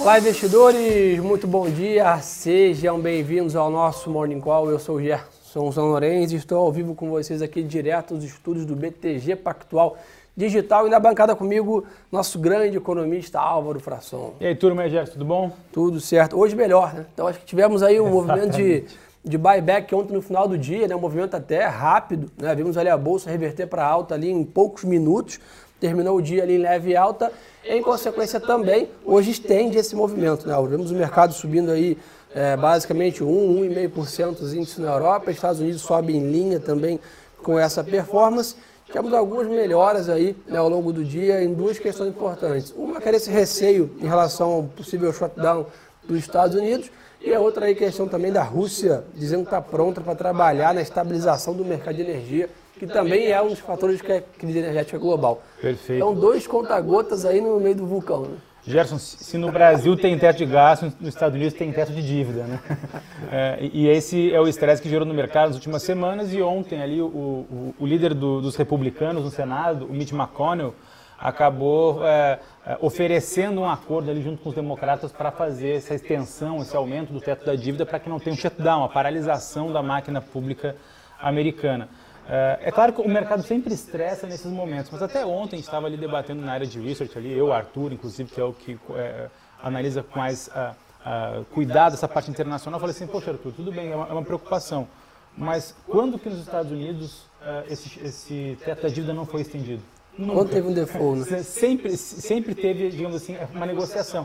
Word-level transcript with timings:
Olá, 0.00 0.18
investidores, 0.18 1.20
muito 1.20 1.46
bom 1.46 1.68
dia. 1.68 2.16
Sejam 2.22 2.98
bem-vindos 2.98 3.54
ao 3.54 3.70
nosso 3.70 4.08
Morning 4.08 4.40
Call. 4.40 4.70
Eu 4.70 4.78
sou 4.78 4.96
o 4.96 5.02
Gerson 5.02 5.70
São 5.70 5.88
Lourenço 5.88 6.32
e 6.32 6.38
estou 6.38 6.56
ao 6.56 6.72
vivo 6.72 6.94
com 6.94 7.10
vocês 7.10 7.42
aqui 7.42 7.62
direto 7.62 8.14
dos 8.14 8.24
estúdios 8.24 8.64
do 8.64 8.74
BTG 8.74 9.36
Pactual 9.36 9.98
Digital 10.34 10.86
e 10.86 10.90
na 10.90 10.98
bancada 10.98 11.36
comigo, 11.36 11.84
nosso 12.10 12.38
grande 12.38 12.78
economista 12.78 13.38
Álvaro 13.38 13.78
Frasson. 13.78 14.32
E 14.40 14.46
aí, 14.46 14.54
turma, 14.54 14.88
Gerson, 14.88 15.12
tudo 15.12 15.24
bom? 15.26 15.52
Tudo 15.70 16.00
certo. 16.00 16.34
Hoje 16.34 16.56
melhor, 16.56 16.94
né? 16.94 17.04
Então 17.12 17.26
acho 17.26 17.38
que 17.38 17.44
tivemos 17.44 17.82
aí 17.82 18.00
um 18.00 18.08
movimento 18.08 18.56
de, 18.56 18.84
de 19.22 19.36
buyback 19.36 19.94
ontem 19.94 20.14
no 20.14 20.22
final 20.22 20.48
do 20.48 20.56
dia, 20.56 20.88
né? 20.88 20.96
Um 20.96 21.00
movimento 21.00 21.36
até 21.36 21.66
rápido, 21.66 22.32
né? 22.38 22.54
Vimos 22.54 22.78
ali 22.78 22.88
a 22.88 22.96
bolsa 22.96 23.28
reverter 23.28 23.66
para 23.66 23.84
alta 23.84 24.14
ali 24.14 24.30
em 24.30 24.44
poucos 24.44 24.82
minutos 24.82 25.38
terminou 25.80 26.18
o 26.18 26.22
dia 26.22 26.42
ali 26.42 26.56
em 26.56 26.58
leve 26.58 26.94
alta. 26.94 27.32
Em 27.64 27.82
consequência 27.82 28.38
também, 28.38 28.88
hoje 29.04 29.30
estende 29.30 29.78
esse 29.78 29.96
movimento. 29.96 30.46
Né? 30.46 30.54
Vemos 30.68 30.90
o 30.90 30.94
mercado 30.94 31.32
subindo 31.32 31.70
aí 31.70 31.96
é, 32.34 32.56
basicamente 32.56 33.24
1, 33.24 33.26
1,5% 33.26 34.40
os 34.40 34.54
índices 34.54 34.78
na 34.78 34.92
Europa, 34.92 35.30
Estados 35.30 35.60
Unidos 35.60 35.80
sobe 35.80 36.14
em 36.14 36.30
linha 36.30 36.60
também 36.60 37.00
com 37.42 37.58
essa 37.58 37.82
performance. 37.82 38.54
Tivemos 38.86 39.12
algumas 39.14 39.46
melhoras 39.46 40.08
aí 40.08 40.36
né, 40.46 40.58
ao 40.58 40.68
longo 40.68 40.92
do 40.92 41.04
dia 41.04 41.42
em 41.42 41.54
duas 41.54 41.78
questões 41.78 42.10
importantes. 42.10 42.74
Uma 42.76 43.00
que 43.00 43.08
era 43.08 43.16
esse 43.16 43.30
receio 43.30 43.90
em 44.00 44.06
relação 44.06 44.50
ao 44.50 44.62
possível 44.64 45.12
shutdown 45.12 45.66
dos 46.04 46.18
Estados 46.18 46.56
Unidos 46.56 46.90
e 47.20 47.32
a 47.32 47.38
outra 47.38 47.66
aí 47.66 47.74
questão 47.74 48.08
também 48.08 48.32
da 48.32 48.42
Rússia 48.42 49.04
dizendo 49.14 49.42
que 49.42 49.48
está 49.48 49.60
pronta 49.60 50.00
para 50.00 50.14
trabalhar 50.14 50.74
na 50.74 50.80
estabilização 50.80 51.54
do 51.54 51.64
mercado 51.64 51.96
de 51.96 52.02
energia 52.02 52.48
que 52.80 52.86
também 52.86 53.30
é 53.30 53.42
um 53.42 53.48
dos 53.48 53.58
fatores 53.58 54.00
que 54.00 54.10
é 54.10 54.22
crise 54.38 54.58
energética 54.58 54.96
global. 54.96 55.42
Perfeito. 55.60 56.02
Então, 56.02 56.14
dois 56.14 56.46
conta-gotas 56.46 57.26
aí 57.26 57.38
no 57.38 57.60
meio 57.60 57.74
do 57.74 57.86
vulcão. 57.86 58.22
Né? 58.22 58.36
Gerson, 58.66 58.96
se 58.98 59.36
no 59.36 59.52
Brasil 59.52 59.94
tem 59.98 60.18
teto 60.18 60.38
de 60.38 60.46
gasto, 60.46 60.90
nos 60.98 61.10
Estados 61.10 61.36
Unidos 61.36 61.52
tem 61.52 61.70
teto 61.70 61.92
de 61.92 62.02
dívida, 62.02 62.44
né? 62.44 62.58
É, 63.32 63.58
e 63.72 63.86
esse 63.86 64.32
é 64.32 64.40
o 64.40 64.48
estresse 64.48 64.82
que 64.82 64.88
gerou 64.88 65.06
no 65.06 65.14
mercado 65.14 65.48
nas 65.48 65.54
últimas 65.54 65.84
semanas 65.84 66.34
e 66.34 66.42
ontem 66.42 66.82
ali 66.82 67.00
o, 67.00 67.06
o, 67.06 67.74
o 67.78 67.86
líder 67.86 68.12
do, 68.12 68.40
dos 68.40 68.56
republicanos 68.56 69.22
no 69.22 69.30
Senado, 69.30 69.84
o 69.84 69.92
Mitch 69.92 70.10
McConnell, 70.10 70.74
acabou 71.16 72.04
é, 72.04 72.40
é 72.66 72.78
oferecendo 72.80 73.60
um 73.60 73.68
acordo 73.68 74.10
ali 74.10 74.20
junto 74.20 74.42
com 74.42 74.48
os 74.48 74.54
democratas 74.54 75.12
para 75.12 75.30
fazer 75.30 75.76
essa 75.76 75.94
extensão, 75.94 76.60
esse 76.60 76.74
aumento 76.74 77.12
do 77.12 77.20
teto 77.20 77.44
da 77.44 77.54
dívida 77.54 77.86
para 77.86 78.00
que 78.00 78.08
não 78.08 78.18
tenha 78.18 78.34
um 78.34 78.38
shutdown, 78.38 78.82
a 78.82 78.88
paralisação 78.88 79.70
da 79.70 79.82
máquina 79.82 80.20
pública 80.20 80.74
americana. 81.20 81.88
É, 82.32 82.60
é 82.66 82.70
claro 82.70 82.92
que 82.92 83.00
o 83.00 83.08
mercado 83.08 83.42
sempre 83.42 83.74
estressa 83.74 84.24
nesses 84.24 84.46
momentos, 84.46 84.88
mas 84.92 85.02
até 85.02 85.26
ontem 85.26 85.58
estava 85.58 85.88
ali 85.88 85.96
debatendo 85.96 86.40
na 86.42 86.52
área 86.52 86.66
de 86.66 86.78
research 86.78 87.18
ali, 87.18 87.36
eu, 87.36 87.52
Arthur, 87.52 87.92
inclusive, 87.92 88.30
que 88.30 88.40
é 88.40 88.44
o 88.44 88.52
que 88.52 88.78
é, 88.94 89.28
analisa 89.60 90.04
com 90.04 90.16
mais 90.16 90.46
uh, 90.46 90.70
uh, 91.40 91.44
cuidado 91.46 91.94
essa 91.94 92.06
parte 92.06 92.30
internacional, 92.30 92.78
eu 92.78 92.80
falei 92.80 92.94
assim, 92.94 93.08
poxa 93.08 93.32
Arthur, 93.32 93.52
tudo 93.52 93.72
bem, 93.72 93.90
é 93.90 93.96
uma, 93.96 94.06
é 94.06 94.12
uma 94.12 94.22
preocupação, 94.22 94.86
mas 95.36 95.74
quando 95.88 96.20
que 96.20 96.28
nos 96.30 96.38
Estados 96.38 96.70
Unidos 96.70 97.22
uh, 97.42 97.64
esse, 97.68 97.98
esse 98.00 98.56
teto 98.64 98.82
da 98.82 98.88
dívida 98.88 99.12
não 99.12 99.26
foi 99.26 99.40
estendido? 99.40 99.82
Nunca. 100.16 100.34
Quando 100.34 100.50
teve 100.50 100.68
um 100.68 100.72
default, 100.72 101.32
né? 101.32 101.42
Sempre, 101.42 101.96
sempre 101.96 102.54
teve, 102.54 102.90
digamos 102.90 103.16
assim, 103.16 103.36
uma 103.52 103.66
negociação. 103.66 104.24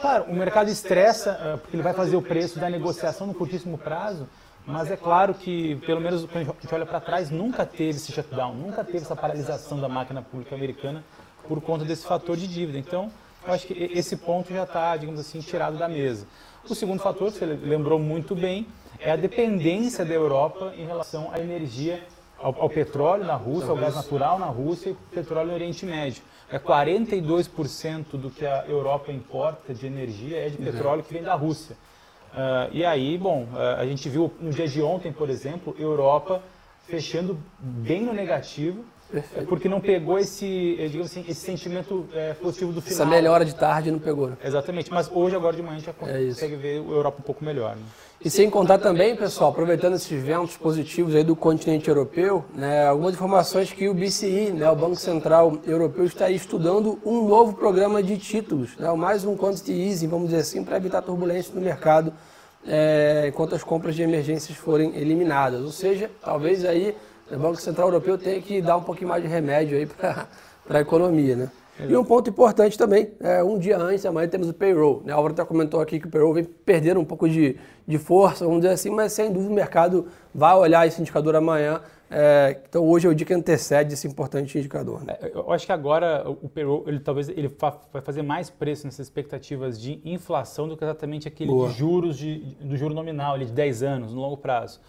Claro, 0.00 0.24
o 0.24 0.34
mercado 0.34 0.70
estressa, 0.70 1.58
porque 1.60 1.76
ele 1.76 1.82
vai 1.82 1.94
fazer 1.94 2.16
o 2.16 2.22
preço 2.22 2.58
da 2.58 2.70
negociação 2.70 3.26
no 3.26 3.34
curtíssimo 3.34 3.76
prazo, 3.76 4.28
mas 4.66 4.90
é 4.90 4.96
claro 4.96 5.34
que, 5.34 5.76
pelo 5.86 6.00
menos 6.00 6.24
quando 6.26 6.36
a 6.36 6.60
gente 6.60 6.74
olha 6.74 6.86
para 6.86 7.00
trás, 7.00 7.30
nunca 7.30 7.64
teve 7.66 7.90
esse 7.90 8.12
shutdown, 8.12 8.54
nunca 8.54 8.84
teve 8.84 8.98
essa 8.98 9.16
paralisação 9.16 9.80
da 9.80 9.88
máquina 9.88 10.22
pública 10.22 10.54
americana 10.54 11.04
por 11.48 11.60
conta 11.60 11.84
desse 11.84 12.06
fator 12.06 12.36
de 12.36 12.46
dívida. 12.46 12.78
Então, 12.78 13.10
eu 13.46 13.52
acho 13.52 13.66
que 13.66 13.72
esse 13.74 14.16
ponto 14.16 14.52
já 14.52 14.64
está, 14.64 14.96
digamos 14.96 15.20
assim, 15.20 15.40
tirado 15.40 15.78
da 15.78 15.88
mesa. 15.88 16.26
O 16.68 16.74
segundo 16.74 17.00
fator, 17.00 17.30
você 17.30 17.46
lembrou 17.46 17.98
muito 17.98 18.34
bem, 18.34 18.66
é 18.98 19.10
a 19.10 19.16
dependência 19.16 20.04
da 20.04 20.12
Europa 20.12 20.74
em 20.76 20.86
relação 20.86 21.30
à 21.32 21.40
energia, 21.40 22.06
ao, 22.38 22.54
ao 22.62 22.68
petróleo 22.68 23.24
na 23.24 23.34
Rússia, 23.34 23.70
ao 23.70 23.76
gás 23.76 23.94
natural 23.94 24.38
na 24.38 24.46
Rússia 24.46 24.90
e 24.90 24.94
petróleo 25.14 25.48
no 25.48 25.54
Oriente 25.54 25.86
Médio. 25.86 26.22
É 26.50 26.58
42% 26.58 28.16
do 28.16 28.30
que 28.30 28.44
a 28.44 28.64
Europa 28.66 29.10
importa 29.10 29.72
de 29.72 29.86
energia 29.86 30.36
é 30.36 30.48
de 30.48 30.58
petróleo 30.58 31.02
que 31.02 31.12
vem 31.12 31.22
da 31.22 31.34
Rússia. 31.34 31.76
Uh, 32.32 32.70
e 32.72 32.84
aí, 32.84 33.18
bom, 33.18 33.48
uh, 33.52 33.80
a 33.80 33.84
gente 33.84 34.08
viu 34.08 34.32
no 34.40 34.50
dia 34.50 34.68
de 34.68 34.80
ontem, 34.80 35.12
por 35.12 35.28
exemplo, 35.28 35.74
Europa 35.78 36.42
fechando 36.86 37.38
bem 37.58 38.02
no 38.02 38.12
negativo, 38.12 38.84
Perfeito. 39.10 39.48
porque 39.48 39.68
não 39.68 39.80
pegou 39.80 40.18
esse, 40.18 40.76
eh, 40.78 40.86
digamos 40.86 41.10
assim, 41.10 41.24
esse 41.28 41.40
sentimento 41.40 42.06
é, 42.14 42.34
positivo 42.34 42.72
do 42.72 42.80
final. 42.80 42.94
Essa 42.94 43.06
melhora 43.06 43.44
de 43.44 43.54
tarde 43.54 43.90
não 43.90 43.98
pegou. 43.98 44.28
Né? 44.28 44.36
Exatamente, 44.44 44.90
mas 44.92 45.10
hoje, 45.12 45.34
agora 45.34 45.56
de 45.56 45.62
manhã, 45.62 45.76
a 45.76 45.78
gente 45.78 45.90
é 45.90 45.92
consegue 45.92 46.56
ver 46.56 46.80
a 46.80 46.90
Europa 46.90 47.18
um 47.20 47.22
pouco 47.22 47.44
melhor. 47.44 47.74
Né? 47.76 47.82
E 48.22 48.28
sem 48.28 48.50
contar 48.50 48.78
também, 48.78 49.16
pessoal, 49.16 49.50
aproveitando 49.50 49.94
esses 49.94 50.22
ventos 50.22 50.56
positivos 50.56 51.14
aí 51.14 51.24
do 51.24 51.34
continente 51.34 51.88
europeu, 51.88 52.44
né, 52.54 52.86
algumas 52.86 53.14
informações 53.14 53.72
que 53.72 53.88
o 53.88 53.94
BCI, 53.94 54.52
né, 54.52 54.70
o 54.70 54.76
Banco 54.76 54.96
Central 54.96 55.58
Europeu, 55.66 56.04
está 56.04 56.28
estudando 56.28 56.98
um 57.04 57.26
novo 57.26 57.54
programa 57.54 58.02
de 58.02 58.18
títulos, 58.18 58.76
né, 58.76 58.92
mais 58.92 59.24
um 59.24 59.36
quantity 59.36 59.72
easing, 59.72 60.08
vamos 60.08 60.28
dizer 60.28 60.42
assim, 60.42 60.62
para 60.62 60.76
evitar 60.76 61.00
turbulência 61.00 61.54
no 61.54 61.62
mercado 61.62 62.12
é, 62.66 63.26
enquanto 63.28 63.54
as 63.54 63.64
compras 63.64 63.94
de 63.94 64.02
emergências 64.02 64.56
forem 64.56 64.94
eliminadas. 64.96 65.62
Ou 65.62 65.72
seja, 65.72 66.10
talvez 66.20 66.64
aí 66.64 66.94
o 67.30 67.38
Banco 67.38 67.60
Central 67.60 67.88
Europeu 67.88 68.18
tenha 68.18 68.40
que 68.40 68.60
dar 68.60 68.76
um 68.76 68.82
pouquinho 68.82 69.08
mais 69.08 69.22
de 69.22 69.28
remédio 69.28 69.76
aí 69.76 69.86
para 69.86 70.26
a 70.68 70.80
economia, 70.80 71.36
né? 71.36 71.50
E 71.88 71.96
um 71.96 72.04
ponto 72.04 72.28
importante 72.28 72.76
também, 72.76 73.10
é, 73.20 73.42
um 73.42 73.58
dia 73.58 73.78
antes, 73.78 74.04
amanhã 74.04 74.28
temos 74.28 74.48
o 74.48 74.54
payroll. 74.54 75.02
Né? 75.04 75.12
A 75.12 75.16
Álvaro 75.16 75.32
até 75.32 75.44
comentou 75.44 75.80
aqui 75.80 75.98
que 75.98 76.06
o 76.06 76.10
payroll 76.10 76.34
vem 76.34 76.44
perdendo 76.44 77.00
um 77.00 77.04
pouco 77.04 77.28
de, 77.28 77.56
de 77.86 77.98
força, 77.98 78.44
vamos 78.44 78.60
dizer 78.60 78.74
assim, 78.74 78.90
mas 78.90 79.12
sem 79.12 79.32
dúvida 79.32 79.50
o 79.50 79.54
mercado 79.54 80.06
vai 80.34 80.54
olhar 80.54 80.86
esse 80.86 81.00
indicador 81.00 81.36
amanhã. 81.36 81.80
É, 82.10 82.60
então 82.68 82.86
hoje 82.86 83.06
é 83.06 83.10
o 83.10 83.14
dia 83.14 83.24
que 83.24 83.32
antecede 83.32 83.94
esse 83.94 84.06
importante 84.06 84.58
indicador. 84.58 85.04
Né? 85.04 85.16
É, 85.22 85.30
eu 85.32 85.50
acho 85.52 85.64
que 85.64 85.72
agora 85.72 86.28
o 86.28 86.48
payroll, 86.48 86.84
ele 86.86 87.00
talvez 87.00 87.28
ele 87.28 87.48
vai 87.92 88.02
fazer 88.02 88.22
mais 88.22 88.50
preço 88.50 88.84
nessas 88.84 89.06
expectativas 89.06 89.80
de 89.80 90.00
inflação 90.04 90.68
do 90.68 90.76
que 90.76 90.84
exatamente 90.84 91.28
aquele 91.28 91.50
de 91.50 91.72
juros 91.72 92.18
de, 92.18 92.56
do 92.60 92.76
juro 92.76 92.92
nominal, 92.92 93.34
ali, 93.34 93.46
de 93.46 93.52
10 93.52 93.82
anos, 93.82 94.12
no 94.12 94.20
longo 94.20 94.36
prazo. 94.36 94.80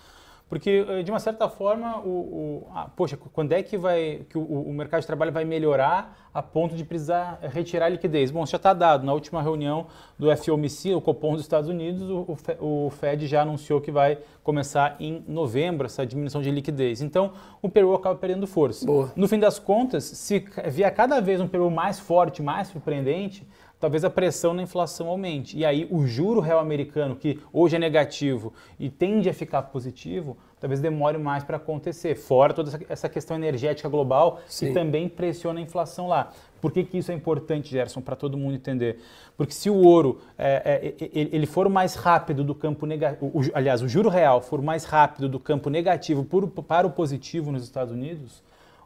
Porque, 0.52 0.86
eh, 0.86 1.02
de 1.02 1.10
uma 1.10 1.20
certa 1.22 1.48
forma, 1.48 2.00
o, 2.00 2.10
o 2.10 2.68
ah, 2.76 2.90
poxa, 2.94 3.16
quando 3.16 3.54
é 3.54 3.64
que, 3.64 3.78
vai, 3.78 4.26
que 4.30 4.38
o, 4.38 4.42
o, 4.42 4.74
mercado 4.74 5.00
de 5.00 5.08
trabalho 5.08 5.32
vai 5.32 5.46
melhorar 5.46 6.30
a 6.34 6.44
ponto 6.44 6.76
de 6.76 6.84
precisar 6.84 7.40
retirar 7.42 7.88
liquidez? 7.88 8.32
Bom, 8.32 8.46
já 8.46 8.58
está 8.58 8.74
dado. 8.74 9.06
Na 9.06 9.14
última 9.14 9.42
reunião 9.42 9.88
do 10.20 10.28
FOMC, 10.36 10.94
o 10.94 11.00
Copom 11.00 11.36
dos 11.36 11.44
Estados 11.44 11.70
Unidos, 11.70 12.02
o, 12.02 12.38
o 12.60 12.90
Fed 12.90 13.28
já 13.28 13.44
anunciou 13.44 13.80
que 13.80 13.92
vai 13.92 14.18
começar 14.44 14.98
em 15.00 15.24
novembro 15.26 15.86
essa 15.86 16.06
diminuição 16.06 16.42
de 16.42 16.52
liquidez. 16.52 17.02
Então, 17.02 17.32
o 17.62 17.70
payroll 17.70 17.96
acaba 17.96 18.16
perdendo 18.16 18.46
força. 18.46 18.86
Boa. 18.86 19.10
No 19.16 19.30
fim 19.30 19.40
das 19.40 19.58
contas, 19.58 20.04
se 20.04 20.46
vier 20.66 20.94
cada 20.94 21.22
vez 21.22 21.40
um 21.40 21.48
payroll 21.48 21.72
mais 21.72 21.98
forte, 21.98 22.44
mais 22.44 22.68
surpreendente, 22.68 23.48
talvez 23.82 24.06
a 24.06 24.10
pressão 24.12 24.54
na 24.54 24.62
inflação 24.62 25.08
aumente. 25.08 25.58
E 25.58 25.66
aí 25.66 25.88
o 25.90 26.06
juro 26.06 26.40
real 26.40 26.60
americano, 26.60 27.16
que 27.16 27.40
hoje 27.52 27.76
é 27.76 27.80
negativo 27.80 28.54
e 28.80 28.90
tende 28.90 29.28
a 29.28 29.34
ficar 29.34 29.64
positivo, 29.64 30.38
talvez 30.60 30.80
demore 30.80 31.18
mais 31.18 31.44
para 31.44 31.58
acontecer. 31.58 32.16
Fora 32.16 32.54
toda 32.54 32.80
essa 32.88 33.10
questão 33.10 33.36
energética 33.36 33.90
global 33.90 34.40
Sim. 34.46 34.68
que 34.68 34.74
também 34.74 35.10
pressiona 35.10 35.60
a 35.60 35.64
inflação 35.64 36.08
lá. 36.08 36.32
Por 36.62 36.72
que, 36.72 36.84
que 36.84 37.00
isso 37.00 37.12
é 37.12 37.16
importante, 37.16 37.72
Gerson, 37.72 38.02
para 38.02 38.16
todo 38.16 38.38
mundo 38.38 38.54
entender? 38.54 39.00
Porque 39.36 39.52
se 39.52 39.68
o 39.68 39.76
ouro 39.76 40.20
é, 40.38 40.94
é, 41.02 41.08
ele 41.12 41.48
for 41.48 41.68
mais 41.68 41.96
rápido 41.96 42.44
do 42.44 42.54
campo 42.54 42.86
negativo, 42.86 43.32
aliás, 43.56 43.82
o 43.82 43.90
juro 43.90 44.10
real 44.10 44.42
for 44.42 44.62
mais 44.62 44.86
rápido 44.86 45.28
do 45.28 45.40
campo 45.40 45.72
negativo 45.72 46.24
para 46.68 46.86
o 46.86 46.92
positivo 46.92 47.52
nos 47.52 47.64
Estados 47.64 47.92
Unidos, 47.92 48.44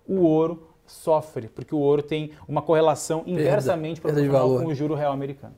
o 0.07 0.21
ouro 0.21 0.74
sofre, 0.87 1.47
porque 1.47 1.73
o 1.73 1.79
ouro 1.79 2.01
tem 2.01 2.31
uma 2.47 2.61
correlação 2.61 3.23
inversamente 3.25 4.01
perda, 4.01 4.21
proporcional 4.21 4.59
com 4.59 4.67
o 4.67 4.75
juro 4.75 4.95
real 4.95 5.13
americano. 5.13 5.53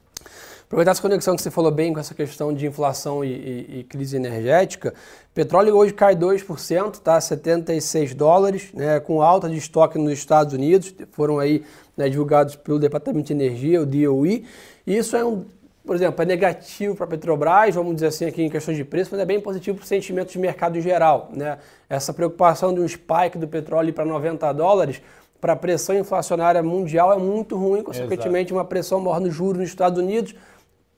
Aproveitar 0.68 0.92
essa 0.92 1.02
conexão 1.02 1.34
que 1.34 1.42
você 1.42 1.50
falou 1.50 1.72
bem 1.72 1.94
com 1.94 2.00
essa 2.00 2.14
questão 2.14 2.54
de 2.54 2.68
inflação 2.68 3.24
e, 3.24 3.30
e, 3.30 3.80
e 3.80 3.84
crise 3.86 4.18
energética, 4.18 4.94
petróleo 5.34 5.74
hoje 5.78 5.94
cai 5.94 6.14
2%, 6.14 6.98
tá? 7.00 7.22
76 7.22 8.14
dólares, 8.14 8.74
né? 8.74 9.00
com 9.00 9.22
alta 9.22 9.50
de 9.50 9.56
estoque 9.56 9.98
nos 9.98 10.12
Estados 10.12 10.54
Unidos, 10.54 10.94
foram 11.14 11.40
aí 11.40 11.64
né, 11.96 12.10
divulgados 12.10 12.58
pelo 12.58 12.80
Departamento 12.80 13.28
de 13.28 13.34
Energia, 13.34 13.82
o 13.82 13.86
DOE, 13.86 14.46
e 14.86 14.98
isso 14.98 15.16
é 15.16 15.24
um 15.24 15.46
por 15.88 15.96
exemplo, 15.96 16.22
é 16.22 16.26
negativo 16.26 16.94
para 16.94 17.06
a 17.06 17.08
Petrobras, 17.08 17.74
vamos 17.74 17.96
dizer 17.96 18.08
assim 18.08 18.26
aqui 18.26 18.44
em 18.44 18.50
questões 18.50 18.76
de 18.76 18.84
preço, 18.84 19.10
mas 19.14 19.22
é 19.22 19.26
bem 19.26 19.40
positivo 19.40 19.78
para 19.78 19.86
o 19.86 19.88
sentimento 19.88 20.32
de 20.32 20.38
mercado 20.38 20.78
em 20.78 20.82
geral. 20.82 21.30
Né? 21.34 21.58
Essa 21.90 22.14
preocupação 22.14 22.74
de 22.74 22.82
um 22.82 22.88
spike 22.88 23.38
do 23.38 23.48
petróleo 23.48 23.94
para 23.94 24.04
90 24.04 24.52
dólares 24.54 25.02
para 25.40 25.54
a 25.54 25.56
pressão 25.56 25.98
inflacionária 25.98 26.62
mundial 26.62 27.14
é 27.14 27.18
muito 27.18 27.56
ruim, 27.56 27.82
consequentemente 27.82 28.52
uma 28.52 28.66
pressão 28.66 29.00
maior 29.00 29.22
no 29.22 29.32
juros 29.32 29.62
nos 29.62 29.70
Estados 29.70 29.98
Unidos, 29.98 30.36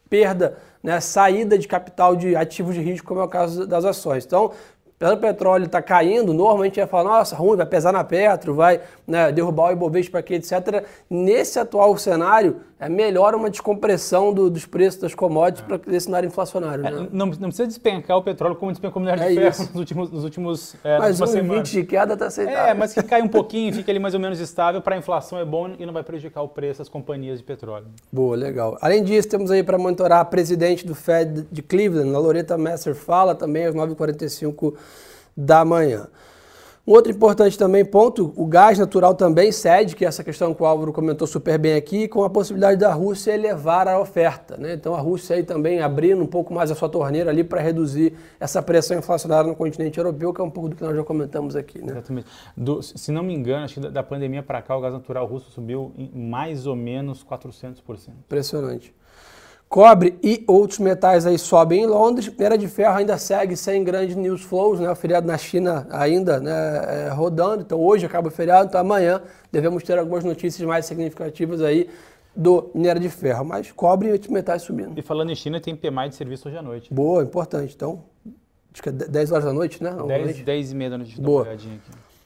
perda, 0.10 0.58
né, 0.82 1.00
saída 1.00 1.58
de 1.58 1.68
capital 1.68 2.16
de 2.16 2.36
ativos 2.36 2.74
de 2.74 2.82
risco, 2.82 3.08
como 3.08 3.20
é 3.20 3.24
o 3.24 3.28
caso 3.28 3.68
das 3.68 3.86
ações. 3.86 4.26
Então, 4.26 4.52
apesar 5.00 5.16
do 5.16 5.22
petróleo 5.22 5.66
estar 5.66 5.82
tá 5.82 5.88
caindo, 5.88 6.34
normalmente 6.34 6.78
ia 6.78 6.86
falar, 6.86 7.06
nossa, 7.06 7.34
ruim, 7.34 7.56
vai 7.56 7.66
pesar 7.66 7.94
na 7.94 8.04
Petro, 8.04 8.54
vai 8.54 8.82
né, 9.08 9.32
derrubar 9.32 9.70
o 9.70 9.72
Ibovespa 9.72 10.20
aqui, 10.20 10.34
etc. 10.34 10.86
Nesse 11.10 11.58
atual 11.58 11.98
cenário, 11.98 12.58
é 12.78 12.90
melhor 12.90 13.34
uma 13.34 13.50
descompressão 13.50 14.34
do, 14.34 14.50
dos 14.50 14.66
preços 14.66 15.00
das 15.00 15.16
commodities 15.16 15.64
é. 15.70 15.78
para 15.78 15.96
esse 15.96 16.06
cenário 16.06 16.28
inflacionário. 16.28 16.86
É, 16.86 16.92
né? 16.92 17.08
não, 17.12 17.28
não, 17.28 17.48
precisa 17.50 17.68
despencar 17.68 18.18
o 18.18 18.24
petróleo 18.24 18.56
como 18.56 18.72
despencou 18.72 19.02
o 19.02 19.06
minério 19.06 19.24
é 19.24 19.30
de 19.30 19.36
ferro 19.36 19.70
nos 19.70 19.76
últimos, 19.76 20.12
nos 20.12 20.24
últimos 20.24 20.76
é, 20.84 20.98
Mas 20.98 21.20
um 21.20 21.28
semanas. 21.28 21.70
de 21.70 21.84
queda 21.84 22.14
está 22.14 22.28
aceitável. 22.28 22.60
É, 22.60 22.74
mas 22.74 22.94
que 22.94 23.04
cai 23.04 23.22
um 23.22 23.28
pouquinho, 23.28 23.74
fica 23.74 23.92
ali 23.92 24.00
mais 24.00 24.14
ou 24.14 24.20
menos 24.20 24.40
estável, 24.40 24.82
para 24.82 24.96
a 24.96 24.98
inflação 24.98 25.40
é 25.40 25.46
bom 25.46 25.76
e 25.80 25.86
não 25.86 25.94
vai 25.94 26.04
prejudicar 26.04 26.42
o 26.42 26.48
preço 26.48 26.80
das 26.80 26.90
companhias 26.90 27.40
de 27.40 27.44
petróleo. 27.44 27.88
Boa, 28.12 28.36
legal. 28.36 28.78
Além 28.82 29.04
disso, 29.04 29.30
temos 29.30 29.52
aí 29.52 29.64
para 29.64 29.78
monitorar 29.78 30.20
a 30.20 30.26
presidente 30.26 30.86
do 30.86 30.96
Fed 30.96 31.48
de 31.52 31.62
Cleveland, 31.62 32.14
a 32.14 32.20
Loretta 32.20 32.58
Messer, 32.58 32.96
fala 32.96 33.36
também 33.36 33.66
às 33.66 33.76
9h45 33.76 34.74
da 35.40 35.64
manhã. 35.64 36.08
Um 36.86 36.94
outro 36.94 37.12
importante 37.12 37.56
também 37.56 37.86
ponto, 37.86 38.34
o 38.36 38.48
gás 38.48 38.80
natural 38.80 39.14
também 39.14 39.52
cede, 39.52 39.96
que 39.96 40.04
é 40.04 40.08
essa 40.08 40.24
questão 40.24 40.56
que 40.56 40.64
o 40.64 40.66
Álvaro 40.66 40.92
comentou 40.92 41.28
super 41.28 41.58
bem 41.60 41.76
aqui, 41.76 42.08
com 42.08 42.24
a 42.24 42.30
possibilidade 42.32 42.80
da 42.80 42.92
Rússia 42.92 43.32
elevar 43.32 43.88
a 43.88 44.00
oferta. 44.00 44.58
Né? 44.58 44.74
Então 44.74 44.96
a 44.96 45.00
Rússia 45.00 45.36
aí 45.36 45.44
também 45.44 45.82
abrindo 45.82 46.24
um 46.24 46.26
pouco 46.26 46.52
mais 46.52 46.72
a 46.72 46.76
sua 46.76 46.90
torneira 46.90 47.30
ali 47.30 47.44
para 47.44 47.62
reduzir 47.62 48.14
essa 48.40 48.60
pressão 48.60 48.98
inflacionária 48.98 49.48
no 49.48 49.56
continente 49.56 50.00
europeu, 50.00 50.34
que 50.34 50.42
é 50.42 50.44
um 50.44 50.50
pouco 50.50 50.70
do 50.70 50.76
que 50.76 50.82
nós 50.82 50.96
já 50.96 51.04
comentamos 51.04 51.56
aqui. 51.56 51.78
Né? 51.78 51.92
Exatamente. 51.92 52.28
Do, 52.58 52.82
se 52.82 53.12
não 53.12 53.22
me 53.22 53.36
engano, 53.36 53.66
acho 53.66 53.76
que 53.76 53.82
da, 53.82 53.90
da 53.90 54.02
pandemia 54.02 54.42
para 54.42 54.60
cá 54.60 54.76
o 54.76 54.82
gás 54.82 54.92
natural 54.92 55.28
russo 55.28 55.52
subiu 55.52 55.94
em 55.96 56.10
mais 56.12 56.66
ou 56.66 56.76
menos 56.76 57.24
400%. 57.24 57.82
Impressionante. 58.26 58.96
Cobre 59.70 60.18
e 60.24 60.44
outros 60.48 60.80
metais 60.80 61.28
aí 61.28 61.38
sobem 61.38 61.84
em 61.84 61.86
Londres. 61.86 62.28
Minério 62.28 62.58
de 62.58 62.68
ferro 62.68 62.98
ainda 62.98 63.20
segue 63.20 63.56
sem 63.56 63.84
grandes 63.84 64.16
news 64.16 64.42
flows, 64.42 64.80
né? 64.80 64.90
O 64.90 64.96
feriado 64.96 65.28
na 65.28 65.38
China 65.38 65.88
ainda 65.92 66.40
né, 66.40 66.52
é, 66.88 67.10
rodando. 67.10 67.62
Então 67.62 67.80
hoje 67.80 68.04
acaba 68.04 68.30
o 68.30 68.32
feriado, 68.32 68.68
então 68.68 68.82
amanhã 68.82 69.22
devemos 69.52 69.84
ter 69.84 70.00
algumas 70.00 70.24
notícias 70.24 70.68
mais 70.68 70.88
significativas 70.88 71.62
aí 71.62 71.88
do 72.36 72.72
minério 72.74 73.00
de 73.00 73.10
ferro. 73.10 73.46
Mas 73.46 73.72
cobre 73.72 74.10
e 74.10 74.12
outros 74.14 74.32
metais 74.32 74.64
subindo. 74.64 74.98
E 74.98 75.04
falando 75.04 75.30
em 75.30 75.36
China, 75.36 75.62
tem 75.62 75.76
PMI 75.76 76.10
de 76.10 76.16
serviço 76.16 76.48
hoje 76.48 76.58
à 76.58 76.64
noite. 76.64 76.92
Boa, 76.92 77.22
importante. 77.22 77.76
Então, 77.76 78.06
acho 78.74 78.82
que 78.82 78.90
é 78.90 78.92
10 78.92 79.32
horas 79.32 79.46
da 79.46 79.54
noite, 79.54 79.84
né? 79.84 79.92
10, 79.92 80.42
10 80.42 80.72
e 80.72 80.76
meia 80.76 80.90
da 80.90 80.98
noite. 80.98 81.22
Boa. 81.22 81.48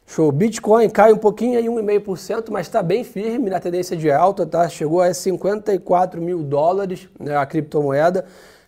Show. 0.05 0.31
Bitcoin 0.31 0.89
cai 0.89 1.13
um 1.13 1.17
pouquinho 1.17 1.57
aí, 1.57 1.65
1,5%, 1.65 2.49
mas 2.51 2.67
está 2.67 2.83
bem 2.83 3.03
firme 3.03 3.49
na 3.49 3.59
tendência 3.59 3.95
de 3.95 4.11
alta, 4.11 4.45
tá? 4.45 4.67
Chegou 4.67 5.01
a 5.01 5.13
54 5.13 6.21
mil 6.21 6.43
dólares 6.43 7.07
né, 7.19 7.35
a 7.35 7.45
criptomoeda. 7.45 8.25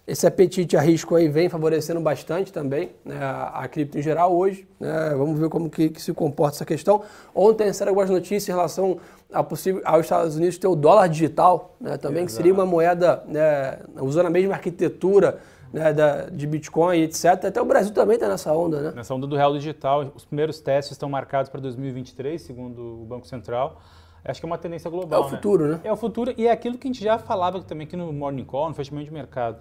Esse 0.07 0.27
apetite 0.27 0.77
a 0.77 0.81
risco 0.81 1.15
aí 1.15 1.27
vem 1.27 1.49
favorecendo 1.49 1.99
bastante 1.99 2.53
também 2.53 2.91
né, 3.03 3.17
a, 3.19 3.67
cripto 3.67 3.97
em 3.97 4.03
geral 4.03 4.35
hoje. 4.35 4.67
Né? 4.79 5.15
Vamos 5.17 5.39
ver 5.39 5.49
como 5.49 5.67
que, 5.67 5.89
que, 5.89 5.99
se 5.99 6.13
comporta 6.13 6.57
essa 6.57 6.65
questão. 6.65 7.01
Ontem 7.33 7.73
saíram 7.73 7.89
algumas 7.89 8.09
notícias 8.11 8.47
em 8.47 8.51
relação 8.51 8.99
a 9.33 9.43
possível, 9.43 9.81
aos 9.83 10.05
Estados 10.05 10.35
Unidos 10.35 10.59
ter 10.59 10.67
o 10.67 10.75
dólar 10.75 11.07
digital, 11.07 11.75
né, 11.81 11.97
também, 11.97 12.19
Exato. 12.19 12.27
que 12.27 12.31
seria 12.33 12.53
uma 12.53 12.67
moeda 12.67 13.23
né, 13.27 13.79
usando 13.99 14.27
a 14.27 14.29
mesma 14.29 14.53
arquitetura 14.53 15.39
né, 15.75 15.91
da, 15.91 16.29
de 16.29 16.47
Bitcoin, 16.47 17.01
etc. 17.01 17.25
Até 17.25 17.61
o 17.61 17.65
Brasil 17.65 17.93
também 17.93 18.15
está 18.15 18.29
nessa 18.29 18.53
onda, 18.53 18.81
né? 18.81 18.93
Nessa 18.95 19.13
onda 19.13 19.27
do 19.27 19.35
real 19.35 19.53
digital. 19.53 20.09
Os 20.15 20.23
primeiros 20.23 20.61
testes 20.61 20.93
estão 20.93 21.09
marcados 21.09 21.49
para 21.49 21.59
2023, 21.59 22.41
segundo 22.41 23.01
o 23.01 23.05
Banco 23.05 23.27
Central. 23.27 23.81
Acho 24.23 24.39
que 24.39 24.45
é 24.45 24.47
uma 24.47 24.57
tendência 24.57 24.89
global. 24.89 25.23
É 25.23 25.25
o 25.25 25.29
futuro, 25.29 25.67
né? 25.67 25.81
É 25.83 25.91
o 25.91 25.97
futuro 25.97 26.33
e 26.37 26.47
é 26.47 26.51
aquilo 26.51 26.77
que 26.77 26.87
a 26.87 26.91
gente 26.91 27.03
já 27.03 27.19
falava 27.19 27.61
também 27.61 27.85
aqui 27.85 27.97
no 27.97 28.11
Morning 28.13 28.45
Call, 28.45 28.69
no 28.69 28.73
fechamento 28.73 29.05
de 29.05 29.13
mercado. 29.13 29.59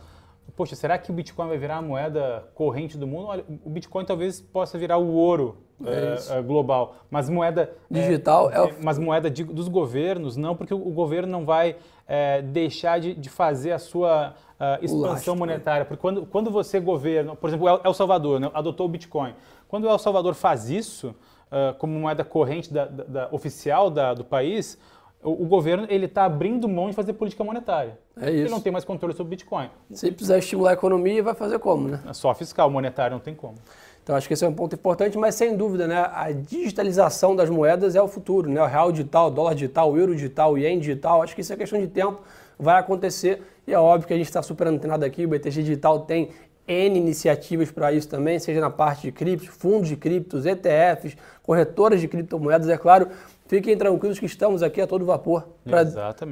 Poxa, 0.55 0.77
será 0.77 0.97
que 0.99 1.11
o 1.11 1.15
Bitcoin 1.15 1.49
vai 1.49 1.59
virar 1.59 1.79
a 1.79 1.83
moeda 1.83 2.49
corrente 2.55 2.97
do 2.97 3.09
mundo? 3.09 3.27
Olha, 3.27 3.45
o 3.65 3.69
Bitcoin 3.69 4.05
talvez 4.05 4.41
possa 4.41 4.79
virar 4.79 4.99
o 4.99 5.13
ouro 5.13 5.64
é, 5.85 6.39
é, 6.39 6.43
global, 6.43 6.97
mas 7.11 7.29
moeda 7.29 7.71
é, 7.91 8.01
digital 8.01 8.51
é, 8.51 8.69
é, 8.69 8.75
mas 8.83 8.99
moeda 8.99 9.29
de, 9.29 9.43
dos 9.43 9.67
governos 9.69 10.37
não, 10.37 10.55
porque 10.55 10.73
o, 10.73 10.79
o 10.79 10.91
governo 10.91 11.31
não 11.31 11.45
vai 11.45 11.77
é, 12.07 12.43
deixar 12.43 13.01
de, 13.01 13.15
de, 13.15 13.29
fazer 13.29 13.73
a 13.73 13.79
sua 13.79 14.35
uh, 14.61 14.85
expansão 14.85 15.35
né? 15.35 15.39
monetária. 15.41 15.85
Porque 15.85 16.01
quando, 16.01 16.27
quando 16.27 16.51
você 16.51 16.79
governa, 16.79 17.35
por 17.35 17.49
exemplo, 17.49 17.69
El 17.83 17.95
Salvador 17.95 18.39
né, 18.39 18.51
adotou 18.55 18.87
o 18.87 18.89
Bitcoin. 18.89 19.35
Quando 19.69 19.85
o 19.85 19.91
El 19.91 19.99
Salvador 19.99 20.35
faz 20.35 20.71
isso 20.71 21.09
uh, 21.09 21.75
como 21.79 21.99
moeda 21.99 22.25
corrente 22.25 22.73
da, 22.73 22.85
da, 22.85 23.05
da 23.05 23.29
oficial 23.33 23.91
do 23.91 24.25
país, 24.25 24.79
o, 25.23 25.45
o 25.45 25.47
governo 25.47 25.87
ele 25.89 26.07
está 26.07 26.25
abrindo 26.25 26.69
mão 26.69 26.89
de 26.89 26.95
fazer 26.95 27.15
política 27.15 27.43
monetária. 27.43 27.99
É 28.17 28.31
isso. 28.31 28.43
Ele 28.43 28.51
não 28.51 28.61
tem 28.61 28.71
mais 28.71 28.85
controle 28.85 29.15
sobre 29.15 29.29
o 29.29 29.31
Bitcoin. 29.31 29.71
Se 29.91 30.13
precisar 30.13 30.39
estimular 30.39 30.71
a 30.71 30.75
economia, 30.75 31.23
vai 31.23 31.35
fazer 31.35 31.59
como, 31.59 31.89
né? 31.89 32.01
Só 32.13 32.33
fiscal, 32.35 32.71
monetário 32.71 33.17
não 33.17 33.21
tem 33.21 33.35
como. 33.35 33.57
Então 34.05 34.15
acho 34.15 34.29
que 34.29 34.35
esse 34.35 34.45
é 34.45 34.49
um 34.49 34.53
ponto 34.53 34.75
importante, 34.75 35.17
mas 35.17 35.35
sem 35.35 35.57
dúvida, 35.57 35.87
né, 35.87 36.07
a 36.13 36.31
digitalização 36.31 37.35
das 37.35 37.49
moedas 37.49 37.97
é 37.97 38.03
o 38.03 38.07
futuro, 38.07 38.51
né? 38.51 38.63
O 38.63 38.67
real 38.67 38.93
digital, 38.93 39.29
o 39.29 39.31
dólar 39.31 39.55
digital, 39.55 39.91
o 39.91 39.99
euro 39.99 40.15
digital, 40.15 40.53
o 40.53 40.59
ien 40.59 40.79
digital, 40.79 41.23
acho 41.23 41.35
que 41.35 41.41
isso 41.41 41.53
é 41.55 41.57
questão 41.57 41.81
de 41.81 41.89
tempo, 41.89 42.21
vai 42.59 42.79
acontecer 42.79 43.43
e 43.67 43.73
é 43.73 43.79
óbvio 43.79 44.07
que 44.07 44.13
a 44.13 44.17
gente 44.17 44.27
está 44.27 44.43
super 44.43 44.67
antenado 44.67 45.07
aqui, 45.07 45.25
o 45.25 45.29
BTG 45.29 45.63
Digital 45.63 46.01
tem 46.01 46.29
N 46.69 46.99
iniciativas 46.99 47.71
para 47.71 47.93
isso 47.93 48.07
também, 48.07 48.39
seja 48.39 48.61
na 48.61 48.71
parte 48.71 49.03
de 49.03 49.13
criptos, 49.13 49.49
fundos 49.49 49.89
de 49.89 49.97
criptos, 49.97 50.45
ETFs, 50.45 51.17
corretoras 51.43 52.01
de 52.01 52.07
criptomoedas, 52.07 52.69
é 52.69 52.77
claro. 52.77 53.09
Fiquem 53.47 53.77
tranquilos 53.77 54.19
que 54.19 54.25
estamos 54.25 54.63
aqui 54.63 54.81
a 54.81 54.87
todo 54.87 55.05
vapor 55.05 55.47
para 55.65 55.85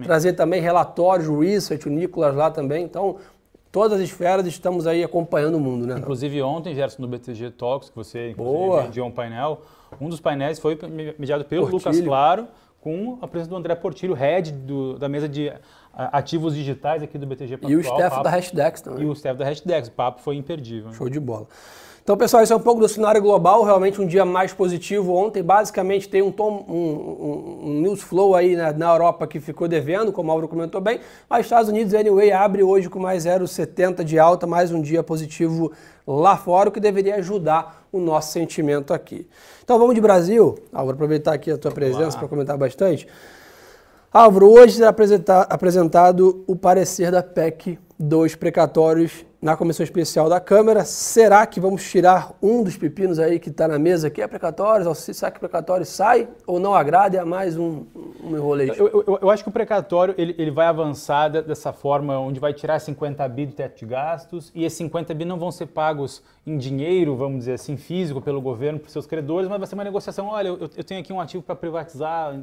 trazer 0.03 0.33
também 0.33 0.61
relatórios, 0.61 1.29
research, 1.29 1.87
o 1.87 1.91
Nicolas 1.91 2.35
lá 2.35 2.51
também. 2.51 2.85
Então, 2.85 3.17
todas 3.73 3.99
as 3.99 4.05
esferas 4.05 4.47
estamos 4.47 4.87
aí 4.87 5.03
acompanhando 5.03 5.57
o 5.57 5.61
mundo, 5.61 5.87
né? 5.87 5.99
Inclusive 5.99 6.43
ontem, 6.43 6.75
Gerson, 6.75 7.01
no 7.01 7.09
BTG 7.09 7.51
Talks, 7.53 7.89
que 7.89 7.97
você 7.97 8.37
mediou 8.85 9.09
um 9.09 9.11
painel, 9.11 9.63
um 9.99 10.09
dos 10.09 10.21
painéis 10.21 10.59
foi 10.59 10.79
mediado 11.19 11.45
pelo 11.47 11.69
Portilho. 11.69 11.79
Lucas 11.79 12.01
Claro, 12.01 12.47
com 12.81 13.19
a 13.23 13.27
presença 13.27 13.51
do 13.51 13.57
André 13.57 13.75
Portilho, 13.75 14.13
head 14.13 14.53
do, 14.53 14.99
da 14.99 15.09
mesa 15.09 15.29
de 15.29 15.51
ativos 15.95 16.55
digitais 16.55 17.03
aqui 17.03 17.17
do 17.17 17.27
BTG 17.27 17.57
Pactual. 17.57 17.73
E 17.73 17.77
o 17.77 17.81
staff 17.81 18.23
da 18.23 18.31
Hashdex 18.31 18.81
também. 18.83 19.05
E 19.05 19.07
o 19.07 19.13
staff 19.13 19.39
da 19.39 19.45
Hashdex, 19.45 19.89
o 19.89 19.93
papo 19.93 20.21
foi 20.21 20.37
imperdível. 20.37 20.93
Show 20.93 21.09
de 21.09 21.19
bola. 21.19 21.47
Então, 22.03 22.17
pessoal, 22.17 22.43
esse 22.43 22.53
é 22.53 22.57
um 22.57 22.61
pouco 22.61 22.81
do 22.81 22.89
cenário 22.89 23.23
global, 23.23 23.63
realmente 23.63 24.01
um 24.01 24.07
dia 24.07 24.25
mais 24.25 24.53
positivo 24.53 25.15
ontem. 25.15 25.41
Basicamente, 25.41 26.09
tem 26.09 26.21
um, 26.21 26.33
tom, 26.33 26.65
um, 26.69 26.75
um, 26.75 27.69
um 27.69 27.81
news 27.81 28.03
flow 28.03 28.35
aí 28.35 28.57
na, 28.57 28.73
na, 28.73 28.91
Europa 28.91 29.25
que 29.25 29.39
ficou 29.39 29.69
devendo, 29.69 30.11
como 30.11 30.29
o 30.29 30.33
Mauro 30.33 30.49
comentou 30.49 30.81
bem, 30.81 30.99
mas 31.31 31.47
Estados 31.47 31.69
Unidos, 31.69 31.95
anyway, 31.95 32.33
abre 32.33 32.61
hoje 32.61 32.91
com 32.91 32.99
mais 32.99 33.25
0,70 33.25 34.03
de 34.03 34.19
alta, 34.19 34.49
mais 34.49 34.73
um 34.73 34.83
dia 34.83 35.01
positivo 35.05 35.71
lá 36.05 36.37
fora, 36.37 36.71
o 36.71 36.73
que 36.73 36.81
deveria 36.81 37.15
ajudar 37.17 37.87
o 37.93 38.01
nosso 38.01 38.33
sentimento 38.33 38.93
aqui. 38.93 39.29
Então, 39.63 39.79
vamos 39.79 39.95
de 39.95 40.01
Brasil. 40.01 40.59
Vou 40.73 40.91
aproveitar 40.91 41.35
aqui 41.35 41.53
a 41.53 41.57
tua 41.57 41.71
presença 41.71 42.19
para 42.19 42.27
comentar 42.27 42.59
bastante. 42.59 43.07
Álvaro, 44.13 44.51
hoje 44.51 44.79
será 44.79 44.93
apresentado 45.49 46.43
o 46.49 46.57
parecer 46.57 47.13
da 47.13 47.23
PEC 47.23 47.79
dos 47.97 48.35
precatórios 48.35 49.25
na 49.43 49.57
comissão 49.57 49.83
especial 49.83 50.29
da 50.29 50.39
Câmara. 50.39 50.85
Será 50.85 51.45
que 51.45 51.59
vamos 51.59 51.83
tirar 51.83 52.33
um 52.41 52.63
dos 52.63 52.77
pepinos 52.77 53.19
aí 53.19 53.41
que 53.41 53.49
está 53.49 53.67
na 53.67 53.77
mesa, 53.77 54.09
que 54.09 54.23
é 54.23 54.27
precatórios? 54.29 54.97
Será 54.99 55.33
que 55.33 55.39
o 55.39 55.41
precatório 55.41 55.85
sai 55.85 56.29
ou 56.47 56.61
não 56.61 56.73
agrada? 56.73 57.19
É 57.19 57.25
mais 57.25 57.59
um, 57.59 57.85
um 58.23 58.37
enrolejo? 58.37 58.75
Eu, 58.75 59.05
eu, 59.05 59.19
eu, 59.21 59.31
acho 59.31 59.43
que 59.43 59.49
o 59.49 59.53
precatório 59.53 60.15
ele, 60.17 60.33
ele 60.39 60.53
vai 60.53 60.67
avançar 60.67 61.29
dessa 61.29 61.73
forma, 61.73 62.17
onde 62.21 62.39
vai 62.39 62.55
tirar 62.55 62.79
50 62.79 63.29
bi 63.29 63.47
do 63.47 63.53
teto 63.53 63.81
de 63.81 63.87
gastos 63.87 64.53
e 64.55 64.65
esses 64.65 64.79
50 64.79 65.13
bi 65.13 65.25
não 65.25 65.41
vão 65.41 65.51
ser 65.51 65.67
pagos 65.67 66.23
em 66.47 66.57
dinheiro, 66.57 67.17
vamos 67.17 67.41
dizer 67.41 67.55
assim, 67.55 67.77
físico 67.77 68.21
pelo 68.23 68.41
governo, 68.41 68.79
para 68.79 68.91
seus 68.91 69.07
credores, 69.07 69.49
mas 69.49 69.59
vai 69.59 69.67
ser 69.67 69.75
uma 69.75 69.85
negociação. 69.85 70.29
Olha, 70.29 70.49
eu, 70.49 70.71
eu 70.77 70.85
tenho 70.85 71.01
aqui 71.01 71.13
um 71.13 71.21
ativo 71.21 71.43
para 71.43 71.57
privatizar, 71.57 72.41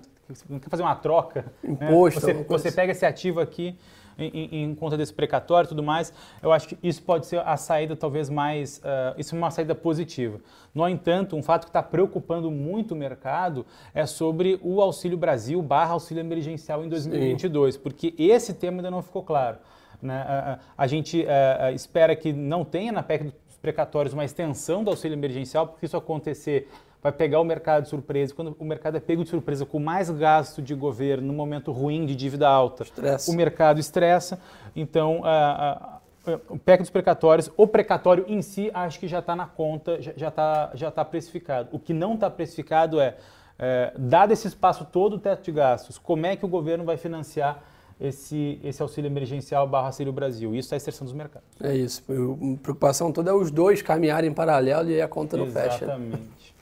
não 0.49 0.59
quer 0.59 0.69
fazer 0.69 0.83
uma 0.83 0.95
troca. 0.95 1.45
Né? 1.63 1.71
Imposto. 1.71 2.27
Né? 2.27 2.33
Você, 2.33 2.43
você 2.43 2.71
pega 2.73 2.91
esse 2.91 3.05
ativo 3.05 3.39
aqui 3.39 3.77
em, 4.25 4.63
em, 4.63 4.75
conta 4.75 4.97
desse 4.97 5.13
precatório 5.13 5.67
e 5.67 5.69
tudo 5.69 5.83
mais, 5.83 6.13
eu 6.41 6.51
acho 6.51 6.67
que 6.67 6.77
isso 6.81 7.01
pode 7.01 7.25
ser 7.25 7.39
a 7.39 7.57
saída 7.57 7.95
talvez 7.95 8.29
mais, 8.29 8.77
uh, 8.79 9.17
isso 9.17 9.35
é 9.35 9.37
uma 9.37 9.51
saída 9.51 9.73
positiva. 9.73 10.39
No 10.73 10.87
entanto, 10.87 11.35
um 11.35 11.43
fato 11.43 11.63
que 11.63 11.69
está 11.69 11.81
preocupando 11.81 12.51
muito 12.51 12.93
o 12.93 12.95
mercado 12.95 13.65
é 13.93 14.05
sobre 14.05 14.59
o 14.61 14.81
Auxílio 14.81 15.17
Brasil 15.17 15.61
barra 15.61 15.93
Auxílio 15.93 16.21
Emergencial 16.21 16.83
em 16.83 16.89
2022, 16.89 17.75
Sim. 17.75 17.81
porque 17.81 18.13
esse 18.17 18.53
tema 18.53 18.77
ainda 18.77 18.91
não 18.91 19.01
ficou 19.01 19.23
claro. 19.23 19.57
Né? 20.01 20.15
A, 20.15 20.59
a, 20.77 20.87
gente 20.87 21.23
uh, 21.23 21.73
espera 21.73 22.15
que 22.15 22.31
não 22.31 22.63
tenha 22.63 22.91
na 22.91 23.03
PEC 23.03 23.25
dos 23.25 23.57
precatórios 23.61 24.13
uma 24.13 24.23
extensão 24.23 24.83
do 24.83 24.89
auxílio 24.89 25.15
emergencial, 25.15 25.67
porque 25.67 25.85
isso 25.85 25.97
acontecer 25.97 26.69
vai 27.01 27.11
pegar 27.11 27.39
o 27.39 27.43
mercado 27.43 27.83
de 27.83 27.89
surpresa. 27.89 28.33
Quando 28.33 28.55
o 28.59 28.65
mercado 28.65 28.97
é 28.97 28.99
pego 28.99 29.23
de 29.23 29.29
surpresa 29.29 29.65
com 29.65 29.79
mais 29.79 30.09
gasto 30.09 30.61
de 30.61 30.75
governo 30.75 31.27
no 31.27 31.33
momento 31.33 31.71
ruim 31.71 32.05
de 32.05 32.15
dívida 32.15 32.47
alta, 32.47 32.83
Estressa. 32.83 33.31
o 33.31 33.35
mercado 33.35 33.79
estressa. 33.79 34.39
Então, 34.75 35.21
a, 35.23 35.99
a, 36.27 36.33
o 36.49 36.59
PEC 36.59 36.81
dos 36.81 36.89
precatórios, 36.89 37.51
o 37.55 37.65
precatório 37.65 38.25
em 38.27 38.41
si, 38.41 38.69
acho 38.73 38.99
que 38.99 39.07
já 39.07 39.19
está 39.19 39.35
na 39.35 39.47
conta, 39.47 40.01
já 40.01 40.27
está 40.27 40.71
já 40.73 40.91
tá 40.91 41.05
precificado. 41.05 41.69
O 41.71 41.79
que 41.79 41.93
não 41.93 42.15
está 42.15 42.29
precificado 42.29 42.99
é, 42.99 43.15
é, 43.57 43.93
dado 43.97 44.31
esse 44.31 44.47
espaço 44.47 44.85
todo 44.85 45.15
o 45.15 45.19
teto 45.19 45.43
de 45.43 45.51
gastos, 45.51 45.97
como 45.97 46.25
é 46.25 46.35
que 46.35 46.45
o 46.45 46.49
governo 46.49 46.83
vai 46.83 46.97
financiar 46.97 47.63
esse, 47.99 48.59
esse 48.63 48.81
auxílio 48.81 49.09
emergencial 49.09 49.67
barra 49.67 49.87
auxílio 49.87 50.13
Brasil. 50.13 50.51
Isso 50.51 50.67
está 50.67 50.77
estressando 50.77 51.09
os 51.09 51.15
mercados. 51.15 51.47
É 51.61 51.75
isso. 51.75 52.01
A 52.01 52.57
preocupação 52.61 53.11
toda 53.11 53.31
é 53.31 53.33
os 53.33 53.51
dois 53.51 53.81
caminharem 53.81 54.29
em 54.29 54.33
paralelo 54.33 54.89
e 54.89 55.01
a 55.01 55.07
conta 55.07 55.35
não 55.35 55.45
Exatamente. 55.45 55.73
fecha. 55.73 55.85
Exatamente. 55.85 56.58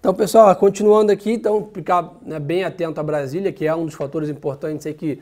Então, 0.00 0.14
pessoal, 0.14 0.56
continuando 0.56 1.12
aqui, 1.12 1.30
então 1.30 1.68
ficar 1.74 2.14
né, 2.24 2.40
bem 2.40 2.64
atento 2.64 2.98
a 2.98 3.02
Brasília, 3.02 3.52
que 3.52 3.66
é 3.66 3.74
um 3.74 3.84
dos 3.84 3.94
fatores 3.94 4.30
importantes 4.30 4.86
aí 4.86 4.94
que 4.94 5.20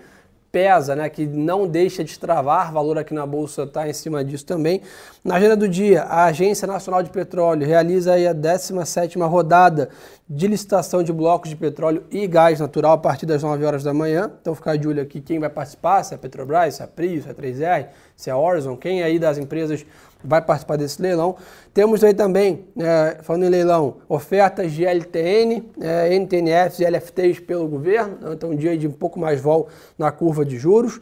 pesa, 0.53 0.95
né, 0.95 1.09
que 1.09 1.27
não 1.27 1.67
deixa 1.67 2.05
de 2.05 2.17
travar, 2.17 2.73
valor 2.73 2.97
aqui 2.97 3.13
na 3.13 3.27
Bolsa 3.27 3.65
está 3.65 3.89
em 3.89 3.93
cima 3.93 4.25
disso 4.25 4.47
também. 4.47 4.81
Na 5.25 5.35
agenda 5.35 5.57
do 5.57 5.69
dia, 5.69 6.03
a 6.03 6.27
Agência 6.27 6.65
Nacional 6.65 7.03
de 7.03 7.11
Petróleo 7.11 7.67
realiza 7.67 8.13
aí 8.13 8.27
a 8.27 8.33
17ª 8.33 9.29
rodada 9.29 9.89
de 10.31 10.47
licitação 10.47 11.03
de 11.03 11.13
blocos 11.13 11.51
de 11.51 11.57
petróleo 11.57 12.05
e 12.09 12.25
gás 12.29 12.61
natural 12.61 12.93
a 12.93 12.99
partir 12.99 13.27
das 13.27 13.43
9 13.43 13.65
horas 13.65 13.83
da 13.83 13.93
manhã. 13.93 14.31
Então 14.41 14.55
ficar 14.55 14.77
de 14.77 14.87
olho 14.87 15.03
aqui 15.03 15.21
quem 15.21 15.41
vai 15.41 15.51
participar, 15.51 16.05
se 16.05 16.15
é 16.15 16.17
a 16.17 16.19
Petrobras, 16.19 16.77
se 16.77 16.83
é 16.83 16.85
a 16.85 16.89
Prio, 16.89 17.21
se 17.21 17.29
é 17.29 17.33
a 17.33 17.35
3R, 17.35 17.87
se 18.17 18.31
é 18.31 18.33
a 18.33 18.39
Horizon, 18.39 18.77
quem 18.77 19.03
aí 19.03 19.19
das 19.19 19.39
empresas 19.39 19.85
vai 20.23 20.43
participar 20.43 20.77
desse 20.77 21.01
leilão. 21.01 21.37
Temos 21.73 22.03
aí 22.03 22.15
também, 22.15 22.65
é, 22.79 23.19
falando 23.23 23.45
em 23.45 23.49
leilão, 23.49 23.97
ofertas 24.09 24.73
de 24.73 24.85
LTN, 24.85 25.65
é, 25.81 26.15
NTNFs 26.19 26.81
e 26.81 26.85
LFTs 26.85 27.41
pelo 27.41 27.69
governo, 27.69 28.19
né? 28.21 28.33
então 28.33 28.51
um 28.51 28.57
dia 28.57 28.77
de 28.77 28.87
um 28.87 28.93
pouco 28.93 29.19
mais 29.19 29.41
vol 29.41 29.69
na 29.97 30.11
curva 30.11 30.45
de 30.45 30.59
juros. 30.59 31.01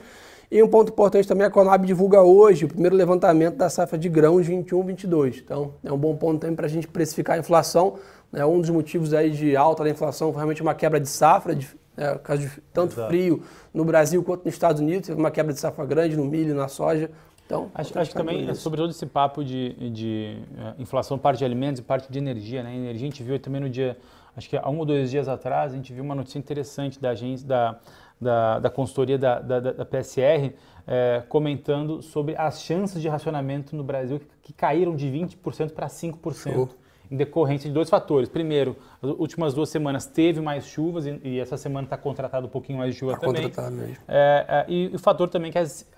E 0.51 0.63
um 0.63 0.69
ponto 0.69 0.93
importante 0.93 1.27
também, 1.27 1.45
a 1.45 1.51
Conab 1.51 1.85
divulga 1.85 2.23
hoje 2.23 2.67
o 2.67 2.69
primeiro 2.69 2.95
levantamento 2.95 3.57
da 3.57 3.69
safra 3.69 3.99
de 3.99 4.09
grãos 4.09 4.47
21-22. 4.47 5.43
Então, 5.45 5.75
é 5.83 5.93
um 5.93 5.99
bom 5.99 6.15
ponto 6.15 6.41
também 6.41 6.55
para 6.55 6.67
a 6.67 6.69
gente 6.69 6.87
precificar 6.87 7.37
a 7.37 7.39
inflação. 7.41 7.99
É 8.33 8.47
um 8.47 8.61
dos 8.61 8.71
motivos 8.71 9.13
aí 9.13 9.31
de 9.31 9.57
alta 9.57 9.83
da 9.83 9.91
inflação 9.91 10.29
foi 10.29 10.37
realmente 10.37 10.63
uma 10.63 10.75
quebra 10.75 11.01
de 11.01 11.09
safra, 11.09 11.55
de, 11.55 11.69
é, 11.97 12.15
caso 12.19 12.43
de 12.43 12.51
tanto 12.73 12.93
Exato. 12.93 13.09
frio 13.09 13.43
no 13.75 13.85
Brasil 13.85 14.23
quanto 14.23 14.45
nos 14.45 14.55
Estados 14.55 14.81
Unidos, 14.81 15.09
teve 15.09 15.19
uma 15.19 15.31
quebra 15.31 15.53
de 15.53 15.59
safra 15.59 15.85
grande 15.85 16.17
no 16.17 16.25
milho, 16.25 16.55
na 16.55 16.69
soja. 16.69 17.11
Então, 17.47 17.71
acho, 17.75 17.97
acho 17.97 18.11
que 18.11 18.17
também, 18.17 18.53
sobre 18.55 18.81
todo 18.81 18.91
esse 18.91 19.07
papo 19.07 19.45
de, 19.45 19.73
de 19.91 20.37
uh, 20.53 20.83
inflação, 20.83 21.17
parte 21.17 21.39
de 21.39 21.45
alimentos 21.45 21.79
e 21.79 21.83
parte 21.83 22.11
de 22.11 22.19
energia, 22.19 22.61
né? 22.63 22.75
Energia 22.75 23.07
a 23.07 23.11
gente 23.11 23.23
viu 23.23 23.39
também 23.39 23.61
no 23.61 23.71
dia, 23.71 23.97
acho 24.37 24.49
que 24.49 24.57
há 24.57 24.69
um 24.69 24.79
ou 24.79 24.85
dois 24.85 25.13
dias 25.13 25.29
atrás, 25.29 25.73
a 25.73 25.77
gente 25.77 25.93
viu 25.93 26.03
uma 26.03 26.15
notícia 26.15 26.41
interessante 26.41 27.01
da 27.01 27.11
agência, 27.11 27.47
da, 27.47 27.79
da, 28.21 28.59
da 28.59 28.69
consultoria 28.69 29.17
da, 29.17 29.39
da, 29.39 29.61
da 29.61 29.85
PSR, 29.85 30.55
é, 30.89 31.23
comentando 31.29 32.03
sobre 32.03 32.37
as 32.37 32.61
chances 32.63 33.01
de 33.01 33.09
racionamento 33.09 33.77
no 33.77 33.85
Brasil 33.85 34.19
que, 34.19 34.27
que 34.43 34.53
caíram 34.53 34.97
de 34.97 35.07
20% 35.07 35.71
para 35.71 35.87
5%. 35.87 36.35
Show 36.35 36.69
em 37.11 37.17
decorrência 37.17 37.69
de 37.69 37.75
dois 37.75 37.89
fatores. 37.89 38.29
Primeiro, 38.29 38.77
as 39.03 39.11
últimas 39.11 39.55
duas 39.55 39.69
semanas 39.69 40.07
teve 40.07 40.41
mais 40.41 40.67
chuvas 40.67 41.07
e, 41.07 41.21
e 41.23 41.41
essa 41.41 41.57
semana 41.57 41.87
está 41.87 41.97
contratado 41.97 42.47
um 42.47 42.51
pouquinho 42.51 42.79
mais 42.79 42.93
de 42.93 42.99
chuva 42.99 43.13
tá 43.13 43.21
também. 43.21 43.43
Contratado 43.45 43.77
mesmo. 43.77 43.97
É, 44.09 44.65
é, 44.69 44.73
e 44.73 44.91
o 44.95 44.99
fator 44.99 45.29
também 45.29 45.49
é 45.51 45.53
que 45.53 45.59
as, 45.59 45.89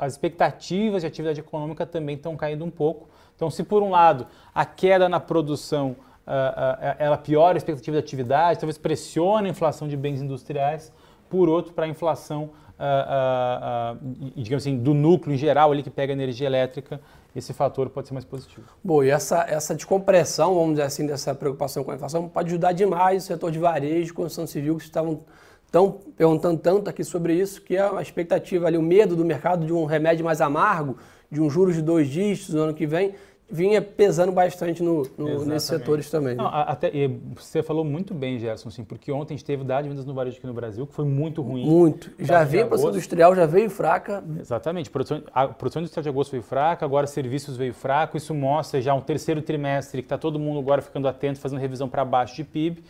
as 0.00 0.12
expectativas 0.12 1.02
de 1.02 1.06
atividade 1.06 1.40
econômica 1.40 1.86
também 1.86 2.16
estão 2.16 2.36
caindo 2.36 2.64
um 2.64 2.70
pouco. 2.70 3.08
Então, 3.34 3.50
se 3.50 3.62
por 3.62 3.82
um 3.82 3.90
lado 3.90 4.26
a 4.54 4.64
queda 4.64 5.08
na 5.08 5.18
produção 5.18 5.96
uh, 6.26 6.30
uh, 6.30 6.96
ela 6.98 7.16
piora 7.16 7.56
a 7.56 7.58
expectativa 7.58 7.96
de 7.96 8.02
atividade, 8.02 8.60
talvez 8.60 8.78
pressione 8.78 9.48
a 9.48 9.50
inflação 9.50 9.88
de 9.88 9.96
bens 9.96 10.20
industriais, 10.20 10.92
por 11.28 11.48
outro, 11.48 11.72
para 11.72 11.86
a 11.86 11.88
inflação 11.88 12.50
uh, 12.82 13.98
digamos 14.36 14.64
assim, 14.64 14.78
do 14.78 14.94
núcleo 14.94 15.34
em 15.34 15.38
geral 15.38 15.72
ali 15.72 15.82
que 15.82 15.90
pega 15.90 16.12
energia 16.12 16.46
elétrica, 16.46 17.00
esse 17.34 17.52
fator 17.52 17.88
pode 17.90 18.08
ser 18.08 18.14
mais 18.14 18.24
positivo. 18.24 18.66
Bom, 18.82 19.02
e 19.02 19.10
essa, 19.10 19.44
essa 19.48 19.74
descompressão, 19.74 20.54
vamos 20.54 20.72
dizer 20.72 20.82
assim, 20.82 21.06
dessa 21.06 21.34
preocupação 21.34 21.82
com 21.82 21.90
a 21.90 21.94
inflação 21.94 22.28
pode 22.28 22.48
ajudar 22.48 22.72
demais 22.72 23.24
o 23.24 23.26
setor 23.26 23.50
de 23.50 23.58
varejo, 23.58 24.12
construção 24.12 24.46
civil, 24.46 24.76
que 24.76 24.84
estavam 24.84 25.24
tão 25.70 25.90
perguntando 25.90 26.58
tanto 26.58 26.90
aqui 26.90 27.02
sobre 27.02 27.34
isso, 27.34 27.62
que 27.62 27.76
é 27.76 27.80
a 27.80 28.02
expectativa 28.02 28.66
ali, 28.66 28.76
o 28.76 28.82
medo 28.82 29.16
do 29.16 29.24
mercado 29.24 29.64
de 29.64 29.72
um 29.72 29.86
remédio 29.86 30.24
mais 30.24 30.42
amargo, 30.42 30.98
de 31.30 31.40
um 31.40 31.48
juros 31.48 31.74
de 31.74 31.80
dois 31.80 32.08
dígitos 32.08 32.54
no 32.54 32.62
ano 32.62 32.74
que 32.74 32.86
vem, 32.86 33.14
vinha 33.50 33.82
pesando 33.82 34.32
bastante 34.32 34.82
no, 34.82 35.06
no 35.18 35.44
nesses 35.44 35.68
setores 35.68 36.10
também. 36.10 36.34
Né? 36.34 36.42
Não, 36.42 36.48
até, 36.48 36.90
você 37.36 37.62
falou 37.62 37.84
muito 37.84 38.14
bem, 38.14 38.38
Gerson, 38.38 38.68
assim, 38.68 38.82
porque 38.82 39.12
ontem 39.12 39.34
a 39.34 39.36
gente 39.36 39.44
teve 39.44 39.62
dados 39.62 39.84
de 39.84 39.90
vendas 39.90 40.06
no 40.06 40.14
varejo 40.14 40.38
aqui 40.38 40.46
no 40.46 40.54
Brasil 40.54 40.86
que 40.86 40.94
foi 40.94 41.04
muito 41.04 41.42
ruim. 41.42 41.66
Muito. 41.66 42.10
Já 42.18 42.44
veio 42.44 42.64
a 42.64 42.66
produção 42.68 42.90
industrial, 42.90 43.34
já 43.34 43.46
veio 43.46 43.68
fraca. 43.68 44.24
Exatamente. 44.40 44.88
A 44.88 44.92
produção, 44.92 45.22
a 45.34 45.48
produção 45.48 45.82
industrial 45.82 46.02
de 46.02 46.08
agosto 46.08 46.30
veio 46.30 46.42
fraca, 46.42 46.84
agora 46.84 47.06
serviços 47.06 47.56
veio 47.56 47.74
fraco. 47.74 48.16
Isso 48.16 48.34
mostra 48.34 48.80
já 48.80 48.94
um 48.94 49.00
terceiro 49.00 49.42
trimestre 49.42 50.00
que 50.00 50.06
está 50.06 50.16
todo 50.16 50.38
mundo 50.38 50.58
agora 50.58 50.80
ficando 50.80 51.06
atento, 51.06 51.38
fazendo 51.38 51.58
revisão 51.58 51.88
para 51.88 52.04
baixo 52.04 52.34
de 52.36 52.44
PIB. 52.44 52.82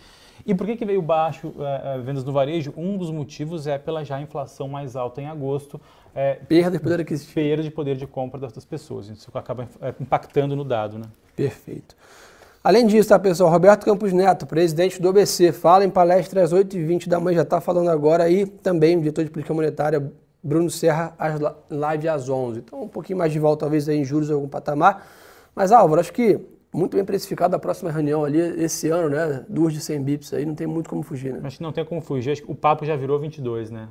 E 0.44 0.54
por 0.54 0.66
que, 0.66 0.76
que 0.76 0.84
veio 0.84 1.00
baixo 1.00 1.48
uh, 1.48 2.02
vendas 2.02 2.24
no 2.24 2.32
varejo? 2.32 2.72
Um 2.76 2.96
dos 2.96 3.10
motivos 3.10 3.66
é 3.66 3.78
pela 3.78 4.04
já 4.04 4.20
inflação 4.20 4.66
mais 4.66 4.96
alta 4.96 5.20
em 5.20 5.26
agosto. 5.26 5.80
É, 6.14 6.34
perda 6.34 6.76
de 6.76 6.82
poder 6.82 7.00
aquisitivo. 7.00 7.34
Perda 7.34 7.62
de 7.62 7.70
poder 7.70 7.96
de 7.96 8.06
compra 8.06 8.38
das 8.40 8.64
pessoas. 8.64 9.08
Isso 9.08 9.30
acaba 9.34 9.68
é, 9.80 9.94
impactando 10.00 10.54
no 10.54 10.64
dado. 10.64 10.98
Né? 10.98 11.06
Perfeito. 11.34 11.96
Além 12.62 12.86
disso, 12.86 13.08
tá, 13.08 13.18
pessoal? 13.18 13.50
Roberto 13.50 13.84
Campos 13.84 14.12
Neto, 14.12 14.46
presidente 14.46 15.02
do 15.02 15.08
ABC, 15.08 15.50
fala 15.50 15.84
em 15.84 15.90
palestra 15.90 16.42
às 16.42 16.52
8h20 16.52 17.08
da 17.08 17.18
manhã, 17.18 17.38
já 17.38 17.42
está 17.42 17.60
falando 17.60 17.90
agora, 17.90 18.30
e 18.30 18.46
também 18.46 18.96
o 18.96 19.00
diretor 19.00 19.24
de 19.24 19.30
política 19.30 19.52
monetária, 19.52 20.12
Bruno 20.40 20.70
Serra, 20.70 21.12
às 21.18 21.40
live 21.68 22.08
às 22.08 22.28
11 22.28 22.60
Então, 22.60 22.82
um 22.82 22.88
pouquinho 22.88 23.18
mais 23.18 23.32
de 23.32 23.40
volta, 23.40 23.60
talvez, 23.60 23.88
aí 23.88 23.98
em 23.98 24.04
juros, 24.04 24.30
algum 24.30 24.48
patamar. 24.48 25.08
Mas, 25.56 25.72
Álvaro, 25.72 26.00
acho 26.00 26.12
que 26.12 26.38
muito 26.72 26.96
bem 26.96 27.04
precificado 27.04 27.56
a 27.56 27.58
próxima 27.58 27.90
reunião 27.90 28.24
ali 28.24 28.38
esse 28.38 28.88
ano, 28.88 29.10
né? 29.10 29.44
Duas 29.48 29.74
de 29.74 29.80
100 29.80 30.02
bips 30.02 30.32
aí, 30.32 30.46
não 30.46 30.54
tem 30.54 30.66
muito 30.66 30.88
como 30.88 31.02
fugir, 31.02 31.32
né? 31.32 31.40
Acho 31.42 31.56
que 31.56 31.62
não 31.64 31.72
tem 31.72 31.84
como 31.84 32.00
fugir. 32.00 32.30
Acho 32.30 32.42
que 32.42 32.50
o 32.50 32.54
papo 32.54 32.84
já 32.86 32.94
virou 32.94 33.18
22, 33.18 33.72
né? 33.72 33.88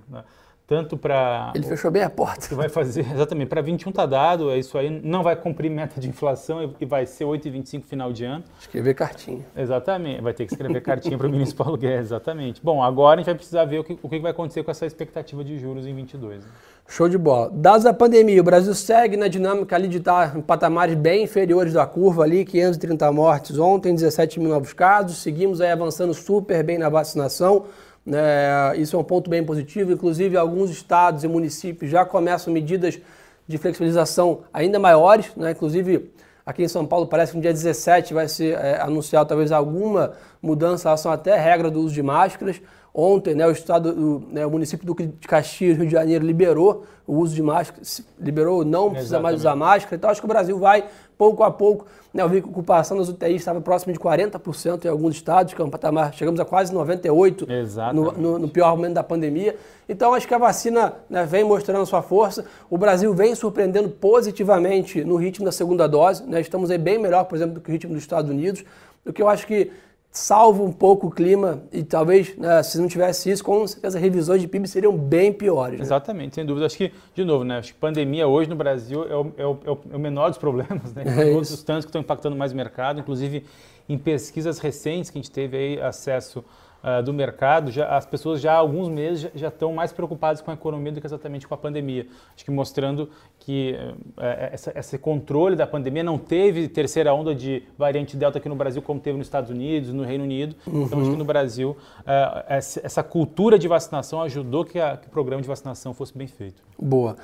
Tanto 0.72 0.96
para. 0.96 1.52
Ele 1.54 1.66
fechou 1.66 1.92
bem 1.92 2.02
a 2.02 2.10
porta. 2.10 2.48
Que 2.48 2.56
vai 2.56 2.70
fazer, 2.70 3.02
exatamente. 3.14 3.50
Para 3.50 3.62
21 3.62 3.92
tá 3.92 4.06
dado, 4.06 4.50
é 4.50 4.58
isso 4.58 4.78
aí. 4.78 4.90
Não 5.04 5.22
vai 5.22 5.36
cumprir 5.36 5.70
meta 5.70 6.00
de 6.00 6.08
inflação 6.08 6.74
e 6.80 6.86
vai 6.86 7.06
ser 7.06 7.26
8,25 7.26 7.84
final 7.84 8.14
de 8.14 8.24
ano. 8.24 8.42
Escrever 8.58 8.94
cartinha. 8.94 9.46
Exatamente. 9.54 10.22
Vai 10.22 10.34
ter 10.34 10.46
que 10.46 10.54
escrever 10.54 10.80
cartinha 10.80 11.18
para 11.18 11.28
o 11.28 11.30
ministro 11.30 11.58
Paulo 11.58 11.78
Guedes, 11.78 12.06
exatamente. 12.06 12.62
Bom, 12.64 12.82
agora 12.82 13.16
a 13.16 13.18
gente 13.18 13.26
vai 13.26 13.36
precisar 13.36 13.66
ver 13.66 13.80
o 13.80 13.84
que, 13.84 14.00
o 14.02 14.08
que 14.08 14.18
vai 14.20 14.32
acontecer 14.32 14.64
com 14.64 14.72
essa 14.72 14.86
expectativa 14.86 15.44
de 15.44 15.60
juros 15.60 15.86
em 15.86 15.94
22. 15.94 16.42
Né? 16.42 16.50
Show 16.88 17.10
de 17.10 17.18
bola. 17.18 17.52
Dados 17.54 17.84
da 17.84 17.94
pandemia, 17.94 18.40
o 18.40 18.44
Brasil 18.44 18.74
segue 18.74 19.18
na 19.18 19.28
dinâmica 19.28 19.76
ali 19.76 19.90
de 19.90 19.98
estar 19.98 20.38
em 20.38 20.42
patamares 20.42 20.96
bem 20.96 21.24
inferiores 21.24 21.74
da 21.74 21.86
curva 21.86 22.24
ali, 22.24 22.46
530 22.46 23.12
mortes 23.12 23.60
ontem, 23.60 23.94
17 23.94 24.40
mil 24.40 24.50
novos 24.50 24.72
casos, 24.72 25.18
seguimos 25.18 25.60
aí 25.60 25.70
avançando 25.70 26.14
super 26.14 26.64
bem 26.64 26.78
na 26.78 26.88
vacinação, 26.88 27.66
né? 28.06 28.78
isso 28.78 28.96
é 28.96 29.00
um 29.00 29.04
ponto 29.04 29.30
bem 29.30 29.44
positivo, 29.44 29.92
inclusive 29.92 30.36
alguns 30.38 30.70
estados 30.70 31.24
e 31.24 31.28
municípios 31.28 31.92
já 31.92 32.06
começam 32.06 32.54
medidas 32.54 33.00
de 33.48 33.58
flexibilização 33.58 34.42
ainda 34.54 34.80
maiores, 34.80 35.32
né? 35.36 35.52
inclusive 35.52 36.12
aqui 36.46 36.64
em 36.64 36.68
São 36.68 36.86
Paulo 36.86 37.08
parece 37.08 37.32
que 37.32 37.38
no 37.38 37.42
dia 37.42 37.54
17 37.54 38.14
vai 38.14 38.28
ser 38.28 38.58
é, 38.58 38.82
anunciado 38.82 39.30
talvez 39.30 39.52
alguma 39.52 40.14
mudança 40.42 40.84
em 40.84 40.88
relação 40.88 41.12
até 41.12 41.34
à 41.34 41.42
regra 41.42 41.70
do 41.70 41.80
uso 41.80 41.94
de 41.94 42.02
máscaras, 42.02 42.62
Ontem, 42.94 43.34
né, 43.34 43.48
o 43.48 43.52
estado, 43.52 43.90
o, 43.90 44.34
né, 44.34 44.46
o 44.46 44.52
município 44.52 44.86
do 44.86 44.94
de 44.94 45.26
Caxias, 45.26 45.78
Rio 45.78 45.86
de 45.86 45.94
Janeiro, 45.94 46.26
liberou 46.26 46.86
o 47.08 47.16
uso 47.16 47.34
de 47.34 47.42
máscara, 47.42 47.82
liberou, 48.20 48.66
não 48.66 48.90
precisa 48.90 49.16
Exatamente. 49.16 49.24
mais 49.24 49.40
usar 49.40 49.56
máscara. 49.56 49.96
Então, 49.96 50.10
acho 50.10 50.20
que 50.20 50.26
o 50.26 50.28
Brasil 50.28 50.60
vai, 50.60 50.84
pouco 51.22 51.44
a 51.44 51.52
pouco, 51.52 51.86
né, 52.12 52.24
eu 52.24 52.28
vi 52.28 52.42
que 52.42 52.48
a 52.48 52.50
ocupação 52.50 52.98
das 52.98 53.08
UTIs 53.08 53.36
estava 53.36 53.62
próxima 53.62 53.94
de 53.94 54.00
40% 54.00 54.86
em 54.86 54.88
alguns 54.88 55.14
estados, 55.14 55.54
que 55.54 55.62
é 55.62 55.64
um 55.64 55.70
patamar, 55.70 56.12
chegamos 56.16 56.40
a 56.40 56.46
quase 56.46 56.74
98% 56.74 57.94
no, 57.94 58.12
no, 58.14 58.40
no, 58.40 58.50
pior 58.50 58.76
momento 58.76 58.96
da 58.96 59.04
pandemia. 59.04 59.56
Então, 59.88 60.16
acho 60.16 60.28
que 60.28 60.34
a 60.34 60.40
vacina 60.40 60.96
né, 61.08 61.24
vem 61.24 61.44
mostrando 61.44 61.86
sua 61.86 62.02
força. 62.02 62.44
O 62.72 62.76
Brasil 62.76 63.14
vem 63.14 63.36
surpreendendo 63.36 63.88
positivamente 63.90 65.04
no 65.04 65.16
ritmo 65.16 65.46
da 65.46 65.52
segunda 65.52 65.88
dose. 65.88 66.24
Né, 66.24 66.42
estamos 66.42 66.72
aí 66.72 66.80
bem 66.80 66.98
melhor, 66.98 67.26
por 67.26 67.36
exemplo, 67.36 67.54
do 67.54 67.62
que 67.62 67.70
o 67.70 67.72
ritmo 67.72 67.94
dos 67.94 68.02
Estados 68.02 68.32
Unidos. 68.32 68.64
O 69.06 69.14
que 69.14 69.22
eu 69.22 69.30
acho 69.30 69.46
que 69.46 69.72
salva 70.12 70.62
um 70.62 70.74
pouco 70.74 71.08
o 71.08 71.10
clima 71.10 71.64
e 71.72 71.84
talvez, 71.84 72.36
né, 72.36 72.62
se 72.62 72.78
não 72.78 72.90
tivesse 72.90 73.32
isso, 73.32 73.42
com 73.42 73.66
certeza 73.66 73.98
revisões 73.98 74.42
de 74.42 74.48
PIB 74.48 74.68
seriam 74.68 74.96
bem 74.96 75.32
piores. 75.32 75.80
Né? 75.80 75.86
Exatamente, 75.86 76.36
sem 76.36 76.46
dúvida. 76.46 76.66
Acho 76.66 76.78
que, 76.78 76.92
de 77.16 77.24
novo, 77.24 77.46
né, 77.46 77.60
acho 77.60 77.74
que 77.74 77.80
pandemia 77.80 78.28
hoje 78.28 78.50
no 78.50 78.56
Brasil 78.56 79.06
é 79.10 79.16
o, 79.16 79.34
é 79.38 79.46
o, 79.46 79.80
é 79.94 79.96
o 79.96 80.00
menor 80.00 80.30
dos 80.30 80.38
problemas, 80.38 80.94
né? 80.94 81.04
É 81.22 81.34
Todos 81.34 81.52
os 81.52 81.64
tantos 81.64 81.86
que 81.86 81.90
estão 81.90 82.02
impactando 82.02 82.36
mais 82.36 82.52
o 82.52 82.56
mercado, 82.56 83.00
inclusive 83.00 83.46
em 83.88 83.98
pesquisas 83.98 84.60
recentes 84.60 85.10
que 85.10 85.18
a 85.18 85.22
gente 85.22 85.32
teve 85.32 85.58
aí 85.58 85.82
acesso 85.82 86.44
uh, 86.84 87.02
do 87.04 87.14
mercado, 87.14 87.72
já, 87.72 87.88
as 87.96 88.06
pessoas 88.06 88.42
já 88.42 88.54
há 88.54 88.58
alguns 88.58 88.90
meses 88.90 89.30
já, 89.36 89.48
estão 89.48 89.74
mais 89.74 89.92
preocupadas 89.92 90.42
com 90.42 90.52
a 90.52 90.54
economia 90.54 90.92
do 90.92 91.02
que 91.02 91.08
exatamente 91.08 91.48
com 91.48 91.54
a 91.54 91.58
pandemia. 91.58 92.08
Acho 92.36 92.44
que 92.44 92.52
mostrando 92.52 93.10
que 93.40 93.76
uh, 94.18 94.22
essa, 94.52 94.78
esse 94.78 94.98
controle 94.98 95.56
da 95.56 95.68
pandemia 95.68 96.04
não 96.04 96.18
teve 96.18 96.68
terceira 96.68 97.14
onda 97.14 97.34
de 97.34 97.64
variante 97.78 98.18
Delta 98.18 98.38
aqui 98.38 98.50
no 98.50 98.56
Brasil, 98.56 98.82
como 98.82 99.00
teve 99.00 99.18
nos 99.18 99.28
Estados 99.28 99.50
Unidos, 99.50 99.94
no 99.94 100.04
Reino 100.04 100.24
Unido. 100.24 100.56
Uhum. 100.66 100.84
Então, 100.84 101.00
acho 101.00 101.08
que 101.08 101.14
uhum. 101.14 101.18
no 101.18 101.26
Brasil, 101.26 101.78
uh, 102.00 102.44
essa, 102.48 102.82
essa, 102.84 103.04
cultura 103.04 103.58
de 103.58 103.68
vacinação 103.68 104.22
ajudou 104.22 104.64
que, 104.64 104.80
a, 104.80 104.98
que 104.98 105.08
o 105.08 105.10
programa 105.10 105.42
de 105.42 105.48
vacinação 105.48 105.94
fosse 105.94 106.18
bem 106.18 106.28
feito. 106.28 106.62
Boa. 106.80 107.16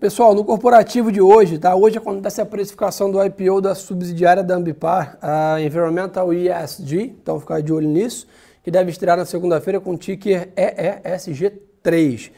Pessoal, 0.00 0.34
no 0.34 0.44
corporativo 0.44 1.10
de 1.10 1.20
hoje, 1.20 1.56
tá? 1.56 1.74
Hoje 1.74 1.96
acontece 1.96 2.40
a 2.40 2.44
precificação 2.44 3.10
do 3.10 3.24
IPO 3.24 3.60
da 3.60 3.74
subsidiária 3.74 4.42
da 4.42 4.56
Ambipar, 4.56 5.16
a 5.22 5.60
Environmental 5.60 6.32
ESG, 6.32 7.14
então 7.22 7.40
ficar 7.40 7.62
de 7.62 7.72
olho 7.72 7.88
nisso 7.88 8.26
que 8.64 8.70
deve 8.70 8.90
estrear 8.90 9.16
na 9.16 9.26
segunda-feira 9.26 9.78
com 9.78 9.92
o 9.92 9.96
ticker 9.96 10.48
EESG3. 10.56 12.32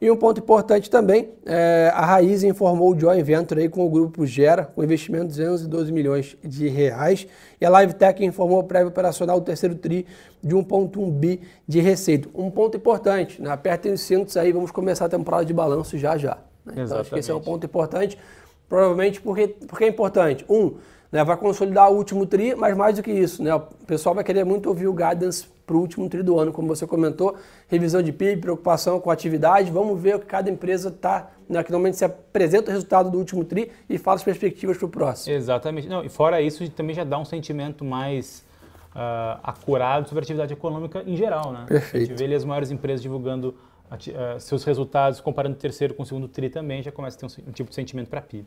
E 0.00 0.10
um 0.10 0.16
ponto 0.16 0.38
importante 0.38 0.90
também, 0.90 1.30
é, 1.46 1.90
a 1.94 2.04
Raiz 2.04 2.44
informou 2.44 2.94
o 2.94 2.98
joint 2.98 3.22
venture 3.22 3.60
aí 3.60 3.68
com 3.68 3.86
o 3.86 3.90
grupo 3.90 4.26
Gera, 4.26 4.64
com 4.64 4.84
investimento 4.84 5.28
de 5.28 5.38
212 5.38 5.92
milhões 5.92 6.36
de 6.44 6.68
reais. 6.68 7.26
E 7.60 7.64
a 7.64 7.80
LiveTech 7.80 8.24
informou 8.24 8.60
o 8.60 8.64
prévio 8.64 8.88
operacional 8.88 9.40
do 9.40 9.46
terceiro 9.46 9.74
TRI 9.74 10.06
de 10.42 10.54
1,1 10.54 11.10
bi 11.10 11.40
de 11.66 11.80
receita. 11.80 12.28
Um 12.34 12.50
ponto 12.50 12.76
importante, 12.76 13.40
né? 13.40 13.50
apertem 13.50 13.92
os 13.92 14.02
cintos 14.02 14.36
aí, 14.36 14.52
vamos 14.52 14.70
começar 14.70 15.06
a 15.06 15.08
temporada 15.08 15.44
de 15.44 15.54
balanço 15.54 15.96
já 15.96 16.16
já. 16.18 16.38
Né? 16.64 16.74
Então 16.84 16.98
acho 16.98 17.10
que 17.10 17.18
esse 17.18 17.30
é 17.30 17.34
um 17.34 17.40
ponto 17.40 17.64
importante, 17.64 18.18
provavelmente 18.68 19.20
porque, 19.20 19.48
porque 19.48 19.84
é 19.84 19.88
importante. 19.88 20.44
Um, 20.48 20.74
né, 21.10 21.22
vai 21.24 21.36
consolidar 21.36 21.90
o 21.90 21.96
último 21.96 22.26
TRI, 22.26 22.54
mas 22.56 22.76
mais 22.76 22.96
do 22.96 23.02
que 23.02 23.12
isso, 23.12 23.42
né, 23.42 23.54
o 23.54 23.60
pessoal 23.86 24.14
vai 24.14 24.24
querer 24.24 24.44
muito 24.44 24.68
ouvir 24.68 24.88
o 24.88 24.92
guidance 24.92 25.53
para 25.66 25.76
o 25.76 25.80
último 25.80 26.08
tri 26.08 26.22
do 26.22 26.38
ano, 26.38 26.52
como 26.52 26.68
você 26.68 26.86
comentou, 26.86 27.36
revisão 27.68 28.02
de 28.02 28.12
PIB, 28.12 28.40
preocupação 28.40 29.00
com 29.00 29.10
a 29.10 29.12
atividade, 29.12 29.70
vamos 29.70 30.00
ver 30.00 30.16
o 30.16 30.20
que 30.20 30.26
cada 30.26 30.50
empresa 30.50 30.88
está, 30.88 31.30
né, 31.48 31.62
que 31.62 31.70
normalmente 31.70 31.96
se 31.96 32.04
apresenta 32.04 32.70
o 32.70 32.72
resultado 32.72 33.10
do 33.10 33.18
último 33.18 33.44
tri 33.44 33.70
e 33.88 33.98
fala 33.98 34.16
as 34.16 34.22
perspectivas 34.22 34.76
para 34.76 34.86
o 34.86 34.88
próximo. 34.88 35.34
Exatamente. 35.34 35.88
Não, 35.88 36.04
e 36.04 36.08
fora 36.08 36.40
isso, 36.40 36.68
também 36.70 36.94
já 36.94 37.04
dá 37.04 37.18
um 37.18 37.24
sentimento 37.24 37.84
mais 37.84 38.44
uh, 38.94 39.40
acurado 39.42 40.08
sobre 40.08 40.22
a 40.22 40.24
atividade 40.24 40.52
econômica 40.52 41.02
em 41.06 41.16
geral. 41.16 41.52
Né? 41.52 41.64
Perfeito. 41.66 42.04
A 42.04 42.06
gente 42.06 42.18
vê 42.18 42.24
ali 42.24 42.34
as 42.34 42.44
maiores 42.44 42.70
empresas 42.70 43.02
divulgando 43.02 43.54
uh, 43.90 44.40
seus 44.40 44.64
resultados, 44.64 45.20
comparando 45.20 45.56
o 45.56 45.58
terceiro 45.58 45.94
com 45.94 46.02
o 46.02 46.06
segundo 46.06 46.28
tri 46.28 46.48
também, 46.48 46.82
já 46.82 46.92
começa 46.92 47.16
a 47.16 47.20
ter 47.20 47.26
um, 47.26 47.48
um 47.48 47.52
tipo 47.52 47.70
de 47.70 47.74
sentimento 47.74 48.08
para 48.08 48.20
PIB. 48.20 48.46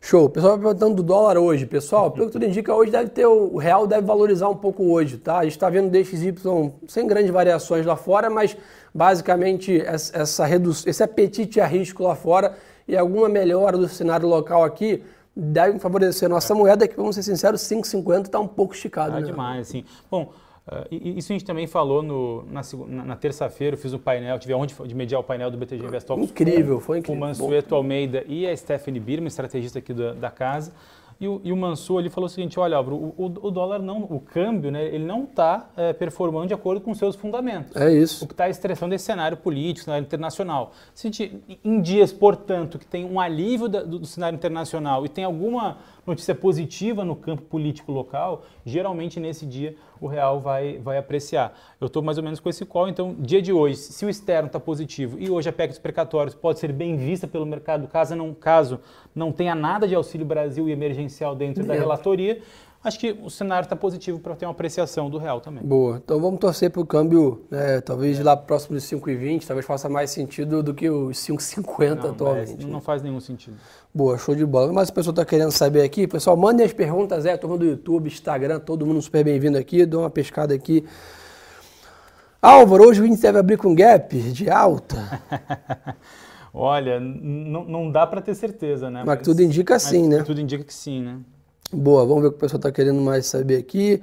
Show. 0.00 0.26
O 0.26 0.30
pessoal 0.30 0.52
vai 0.56 0.64
perguntando 0.64 0.94
do 0.96 1.02
dólar 1.02 1.36
hoje. 1.36 1.66
Pessoal, 1.66 2.10
pelo 2.10 2.26
que 2.26 2.32
tudo 2.32 2.44
indica, 2.44 2.74
hoje 2.74 2.90
deve 2.90 3.10
ter 3.10 3.26
o 3.26 3.56
real 3.56 3.86
deve 3.86 4.06
valorizar 4.06 4.48
um 4.48 4.54
pouco 4.54 4.92
hoje, 4.92 5.18
tá? 5.18 5.38
A 5.38 5.44
gente 5.44 5.52
está 5.52 5.68
vendo 5.68 5.90
DXY 5.90 6.34
sem 6.86 7.06
grandes 7.06 7.30
variações 7.30 7.84
lá 7.84 7.96
fora, 7.96 8.30
mas 8.30 8.56
basicamente 8.94 9.80
essa 9.80 10.44
redução, 10.44 10.88
esse 10.88 11.02
apetite 11.02 11.60
a 11.60 11.66
risco 11.66 12.02
lá 12.04 12.14
fora 12.14 12.56
e 12.86 12.96
alguma 12.96 13.28
melhora 13.28 13.76
do 13.76 13.88
cenário 13.88 14.28
local 14.28 14.64
aqui 14.64 15.02
devem 15.36 15.78
favorecer 15.78 16.26
a 16.26 16.28
nossa 16.28 16.54
moeda, 16.54 16.88
que 16.88 16.96
vamos 16.96 17.14
ser 17.14 17.22
sinceros, 17.22 17.60
5,50 17.62 18.26
está 18.26 18.40
um 18.40 18.48
pouco 18.48 18.74
esticado. 18.74 19.12
Tá 19.12 19.20
né? 19.20 19.26
demais, 19.26 19.68
sim. 19.68 19.84
Bom, 20.10 20.32
Uh, 20.68 21.18
isso 21.18 21.32
a 21.32 21.34
gente 21.34 21.44
também 21.46 21.66
falou 21.66 22.02
no, 22.02 22.44
na, 22.44 22.62
na 23.04 23.16
terça-feira, 23.16 23.74
eu 23.74 23.80
fiz 23.80 23.94
um 23.94 23.98
painel, 23.98 24.38
tive 24.38 24.52
onde 24.52 24.74
de 24.86 24.94
mediar 24.94 25.20
o 25.20 25.24
painel 25.24 25.50
do 25.50 25.56
BTG 25.56 25.82
Invest 25.82 26.12
Incrível, 26.12 26.76
com, 26.76 26.80
foi 26.82 26.98
incrível. 26.98 27.16
O 27.16 27.26
Mansueto 27.26 27.74
Almeida 27.74 28.22
e 28.28 28.46
a 28.46 28.54
Stephanie 28.54 29.00
Birman, 29.00 29.28
estrategista 29.28 29.78
aqui 29.78 29.94
da, 29.94 30.12
da 30.12 30.30
casa. 30.30 30.72
E 31.20 31.26
o, 31.26 31.40
e 31.42 31.52
o 31.52 31.56
Mansur 31.56 31.98
ele 31.98 32.10
falou 32.10 32.26
o 32.26 32.30
seguinte, 32.30 32.60
olha 32.60 32.76
Álvaro, 32.76 32.96
o, 32.96 33.24
o, 33.42 33.50
dólar 33.50 33.80
não, 33.80 34.02
o 34.04 34.20
câmbio, 34.20 34.70
né, 34.70 34.86
ele 34.86 35.04
não 35.04 35.24
está 35.24 35.68
é, 35.76 35.92
performando 35.92 36.46
de 36.46 36.54
acordo 36.54 36.80
com 36.80 36.94
seus 36.94 37.16
fundamentos. 37.16 37.74
É 37.74 37.92
isso. 37.92 38.24
O 38.24 38.28
que 38.28 38.34
está 38.34 38.48
estressando 38.48 38.94
esse 38.94 39.04
cenário 39.04 39.36
político, 39.36 39.86
cenário 39.86 40.04
internacional. 40.04 40.72
Se 40.94 41.10
em 41.64 41.82
dias, 41.82 42.12
portanto, 42.12 42.78
que 42.78 42.86
tem 42.86 43.04
um 43.04 43.18
alívio 43.18 43.68
da, 43.68 43.82
do, 43.82 43.98
do 43.98 44.06
cenário 44.06 44.36
internacional 44.36 45.04
e 45.04 45.08
tem 45.08 45.24
alguma 45.24 45.78
notícia 46.08 46.34
positiva 46.34 47.04
no 47.04 47.14
campo 47.14 47.42
político 47.42 47.92
local, 47.92 48.44
geralmente 48.64 49.20
nesse 49.20 49.46
dia 49.46 49.76
o 50.00 50.06
real 50.06 50.40
vai, 50.40 50.78
vai 50.78 50.98
apreciar. 50.98 51.56
Eu 51.80 51.86
estou 51.86 52.02
mais 52.02 52.18
ou 52.18 52.24
menos 52.24 52.40
com 52.40 52.48
esse 52.48 52.64
call, 52.64 52.88
então, 52.88 53.14
dia 53.18 53.42
de 53.42 53.52
hoje, 53.52 53.76
se 53.76 54.04
o 54.04 54.08
externo 54.08 54.46
está 54.46 54.60
positivo 54.60 55.18
e 55.18 55.30
hoje 55.30 55.48
a 55.48 55.52
PEC 55.52 55.70
dos 55.70 55.78
precatórios 55.78 56.34
pode 56.34 56.58
ser 56.58 56.72
bem 56.72 56.96
vista 56.96 57.26
pelo 57.26 57.44
mercado, 57.44 57.86
caso 57.88 58.14
não, 58.14 58.32
caso 58.32 58.80
não 59.14 59.32
tenha 59.32 59.54
nada 59.54 59.86
de 59.86 59.94
Auxílio 59.94 60.26
Brasil 60.26 60.68
e 60.68 60.72
emergencial 60.72 61.34
dentro 61.34 61.64
da 61.64 61.74
relatoria, 61.74 62.40
acho 62.82 62.98
que 62.98 63.18
o 63.22 63.28
cenário 63.28 63.64
está 63.64 63.74
positivo 63.74 64.18
para 64.18 64.34
ter 64.36 64.46
uma 64.46 64.52
apreciação 64.52 65.10
do 65.10 65.18
real 65.18 65.40
também. 65.40 65.62
Boa. 65.62 66.00
Então 66.04 66.20
vamos 66.20 66.38
torcer 66.38 66.70
para 66.70 66.80
o 66.80 66.86
câmbio, 66.86 67.44
né, 67.50 67.80
talvez 67.80 68.18
lá 68.20 68.36
próximo 68.36 68.76
dos 68.76 68.84
5,20, 68.84 69.46
talvez 69.46 69.66
faça 69.66 69.88
mais 69.88 70.10
sentido 70.10 70.62
do 70.62 70.72
que 70.72 70.88
os 70.88 71.18
5,50 71.18 72.10
atualmente. 72.10 72.64
Não, 72.64 72.74
não 72.74 72.80
faz 72.80 73.02
nenhum 73.02 73.20
sentido. 73.20 73.56
Boa, 73.92 74.16
show 74.16 74.34
de 74.34 74.46
bola. 74.46 74.72
Mas 74.72 74.88
o 74.88 74.92
pessoal 74.92 75.12
está 75.12 75.24
querendo 75.24 75.50
saber 75.50 75.82
aqui, 75.82 76.06
pessoal, 76.06 76.36
mandem 76.36 76.64
as 76.64 76.72
perguntas, 76.72 77.26
é, 77.26 77.36
turma 77.36 77.58
do 77.58 77.64
YouTube, 77.64 78.06
Instagram, 78.06 78.60
todo 78.60 78.86
mundo 78.86 79.02
super 79.02 79.24
bem-vindo 79.24 79.58
aqui, 79.58 79.84
dou 79.84 80.02
uma 80.02 80.10
pescada 80.10 80.54
aqui. 80.54 80.84
Álvaro, 82.40 82.88
hoje 82.88 83.02
o 83.02 83.06
índice 83.06 83.22
deve 83.22 83.38
abrir 83.38 83.56
com 83.56 83.74
gap 83.74 84.16
de 84.16 84.48
alta. 84.48 85.20
Olha, 86.54 86.98
não 87.00 87.90
dá 87.90 88.06
para 88.06 88.20
ter 88.20 88.34
certeza, 88.34 88.90
né? 88.90 89.00
Mas, 89.04 89.18
mas 89.18 89.24
tudo 89.24 89.42
indica 89.42 89.78
sim, 89.78 90.08
né? 90.08 90.22
Tudo 90.22 90.40
indica 90.40 90.64
que 90.64 90.72
sim, 90.72 91.02
né? 91.02 91.18
Boa, 91.72 92.06
vamos 92.06 92.22
ver 92.22 92.28
o 92.28 92.30
que 92.30 92.38
o 92.38 92.40
pessoal 92.40 92.58
está 92.58 92.72
querendo 92.72 93.00
mais 93.00 93.26
saber 93.26 93.56
aqui. 93.56 94.02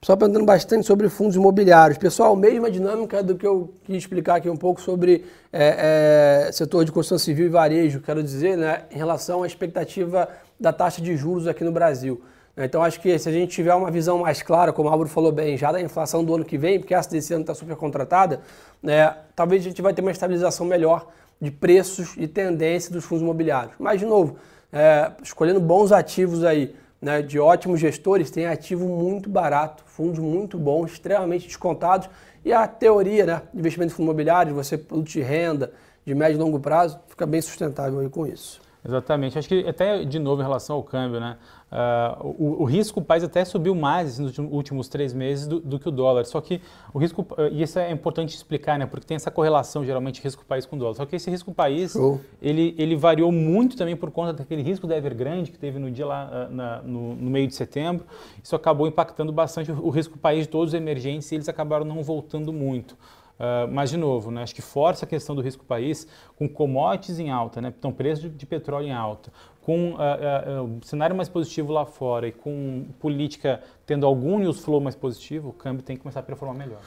Pessoal 0.00 0.18
perguntando 0.18 0.44
bastante 0.44 0.86
sobre 0.86 1.08
fundos 1.08 1.36
imobiliários. 1.36 1.96
Pessoal, 1.96 2.34
mesma 2.34 2.70
dinâmica 2.70 3.22
do 3.22 3.36
que 3.36 3.46
eu 3.46 3.72
quis 3.84 3.98
explicar 3.98 4.36
aqui 4.36 4.50
um 4.50 4.56
pouco 4.56 4.80
sobre 4.80 5.24
é, 5.52 6.46
é, 6.48 6.52
setor 6.52 6.84
de 6.84 6.90
construção 6.90 7.18
civil 7.18 7.46
e 7.46 7.48
varejo, 7.48 8.00
quero 8.00 8.20
dizer, 8.20 8.56
né, 8.56 8.82
em 8.90 8.96
relação 8.96 9.42
à 9.42 9.46
expectativa 9.46 10.28
da 10.58 10.72
taxa 10.72 11.00
de 11.00 11.16
juros 11.16 11.46
aqui 11.46 11.62
no 11.62 11.70
Brasil. 11.70 12.20
Então, 12.56 12.82
acho 12.82 13.00
que 13.00 13.16
se 13.18 13.28
a 13.28 13.32
gente 13.32 13.52
tiver 13.52 13.74
uma 13.74 13.90
visão 13.90 14.18
mais 14.18 14.42
clara, 14.42 14.72
como 14.72 14.88
o 14.88 14.92
Álvaro 14.92 15.08
falou 15.08 15.30
bem, 15.30 15.56
já 15.56 15.70
da 15.70 15.80
inflação 15.80 16.24
do 16.24 16.34
ano 16.34 16.44
que 16.44 16.58
vem, 16.58 16.80
porque 16.80 16.94
essa 16.94 17.10
desse 17.10 17.32
ano 17.32 17.42
está 17.42 17.54
super 17.54 17.76
contratada, 17.76 18.40
né, 18.82 19.14
talvez 19.36 19.62
a 19.62 19.68
gente 19.68 19.80
vai 19.80 19.94
ter 19.94 20.00
uma 20.00 20.10
estabilização 20.10 20.66
melhor 20.66 21.12
de 21.40 21.50
preços 21.50 22.14
e 22.16 22.26
tendência 22.26 22.92
dos 22.92 23.04
fundos 23.04 23.22
imobiliários. 23.22 23.74
Mas, 23.78 24.00
de 24.00 24.06
novo, 24.06 24.36
é, 24.72 25.12
escolhendo 25.22 25.60
bons 25.60 25.92
ativos 25.92 26.42
aí, 26.42 26.74
né, 27.02 27.20
de 27.20 27.40
ótimos 27.40 27.80
gestores, 27.80 28.30
tem 28.30 28.46
ativo 28.46 28.86
muito 28.86 29.28
barato, 29.28 29.82
fundos 29.84 30.20
muito 30.20 30.56
bons, 30.56 30.92
extremamente 30.92 31.48
descontados. 31.48 32.08
E 32.44 32.52
a 32.52 32.68
teoria 32.68 33.26
né, 33.26 33.42
de 33.52 33.58
investimento 33.58 33.92
em 33.92 33.96
fundo 33.96 34.06
imobiliário, 34.06 34.54
você 34.54 34.78
produto 34.78 35.08
de 35.08 35.20
renda 35.20 35.72
de 36.06 36.14
médio 36.14 36.36
e 36.36 36.38
longo 36.38 36.60
prazo, 36.60 37.00
fica 37.08 37.26
bem 37.26 37.40
sustentável 37.40 37.98
aí 37.98 38.08
com 38.08 38.24
isso. 38.24 38.60
Exatamente. 38.84 39.38
Acho 39.38 39.48
que 39.48 39.66
até 39.66 40.04
de 40.04 40.18
novo 40.18 40.42
em 40.42 40.44
relação 40.44 40.76
ao 40.76 40.82
câmbio, 40.82 41.20
né? 41.20 41.36
Uh, 41.70 42.34
o, 42.38 42.62
o, 42.62 42.64
risco 42.64 43.00
o 43.00 43.02
país 43.02 43.24
até 43.24 43.44
subiu 43.44 43.74
mais 43.74 44.18
nos 44.18 44.36
últimos 44.36 44.88
três 44.88 45.14
meses 45.14 45.46
do, 45.46 45.60
do 45.60 45.78
que 45.78 45.88
o 45.88 45.90
dólar. 45.92 46.24
Só 46.26 46.40
que 46.40 46.60
o 46.92 46.98
risco, 46.98 47.22
uh, 47.22 47.48
e 47.50 47.62
isso 47.62 47.78
é 47.78 47.90
importante 47.92 48.34
explicar, 48.34 48.78
né? 48.78 48.84
Porque 48.84 49.06
tem 49.06 49.14
essa 49.14 49.30
correlação 49.30 49.84
geralmente 49.84 50.20
risco 50.20 50.44
país 50.44 50.66
com 50.66 50.76
dólar. 50.76 50.94
Só 50.94 51.06
que 51.06 51.14
esse 51.14 51.30
risco 51.30 51.54
país, 51.54 51.94
ele, 52.42 52.74
ele 52.76 52.96
variou 52.96 53.30
muito 53.30 53.76
também 53.76 53.94
por 53.94 54.10
conta 54.10 54.32
daquele 54.32 54.62
risco 54.62 54.86
da 54.86 54.96
Evergrande 54.96 55.52
que 55.52 55.58
teve 55.58 55.78
no 55.78 55.90
dia 55.90 56.04
lá 56.04 56.48
uh, 56.50 56.52
na, 56.52 56.82
no, 56.82 57.14
no, 57.14 57.30
meio 57.30 57.46
de 57.46 57.54
setembro. 57.54 58.04
Isso 58.42 58.56
acabou 58.56 58.86
impactando 58.88 59.32
bastante 59.32 59.70
o, 59.70 59.86
o 59.86 59.90
risco 59.90 60.18
país 60.18 60.42
de 60.42 60.48
todos 60.48 60.70
os 60.70 60.74
emergentes 60.74 61.30
e 61.30 61.36
eles 61.36 61.48
acabaram 61.48 61.84
não 61.84 62.02
voltando 62.02 62.52
muito. 62.52 62.96
Uh, 63.42 63.66
mas, 63.72 63.90
de 63.90 63.96
novo, 63.96 64.30
né, 64.30 64.44
acho 64.44 64.54
que 64.54 64.62
força 64.62 65.04
a 65.04 65.08
questão 65.08 65.34
do 65.34 65.42
risco 65.42 65.64
país 65.64 66.06
com 66.36 66.48
commodities 66.48 67.18
em 67.18 67.28
alta, 67.28 67.60
né, 67.60 67.74
então 67.76 67.90
preço 67.90 68.22
de, 68.22 68.28
de 68.28 68.46
petróleo 68.46 68.86
em 68.86 68.92
alta, 68.92 69.32
com 69.62 69.94
uh, 69.94 70.64
uh, 70.64 70.78
cenário 70.84 71.16
mais 71.16 71.28
positivo 71.28 71.72
lá 71.72 71.84
fora 71.84 72.28
e 72.28 72.30
com 72.30 72.84
política 73.00 73.60
tendo 73.84 74.06
algum 74.06 74.38
news 74.38 74.60
flow 74.60 74.80
mais 74.80 74.94
positivo, 74.94 75.48
o 75.48 75.52
câmbio 75.52 75.82
tem 75.82 75.96
que 75.96 76.02
começar 76.02 76.20
a 76.20 76.22
performar 76.22 76.56
melhor. 76.56 76.78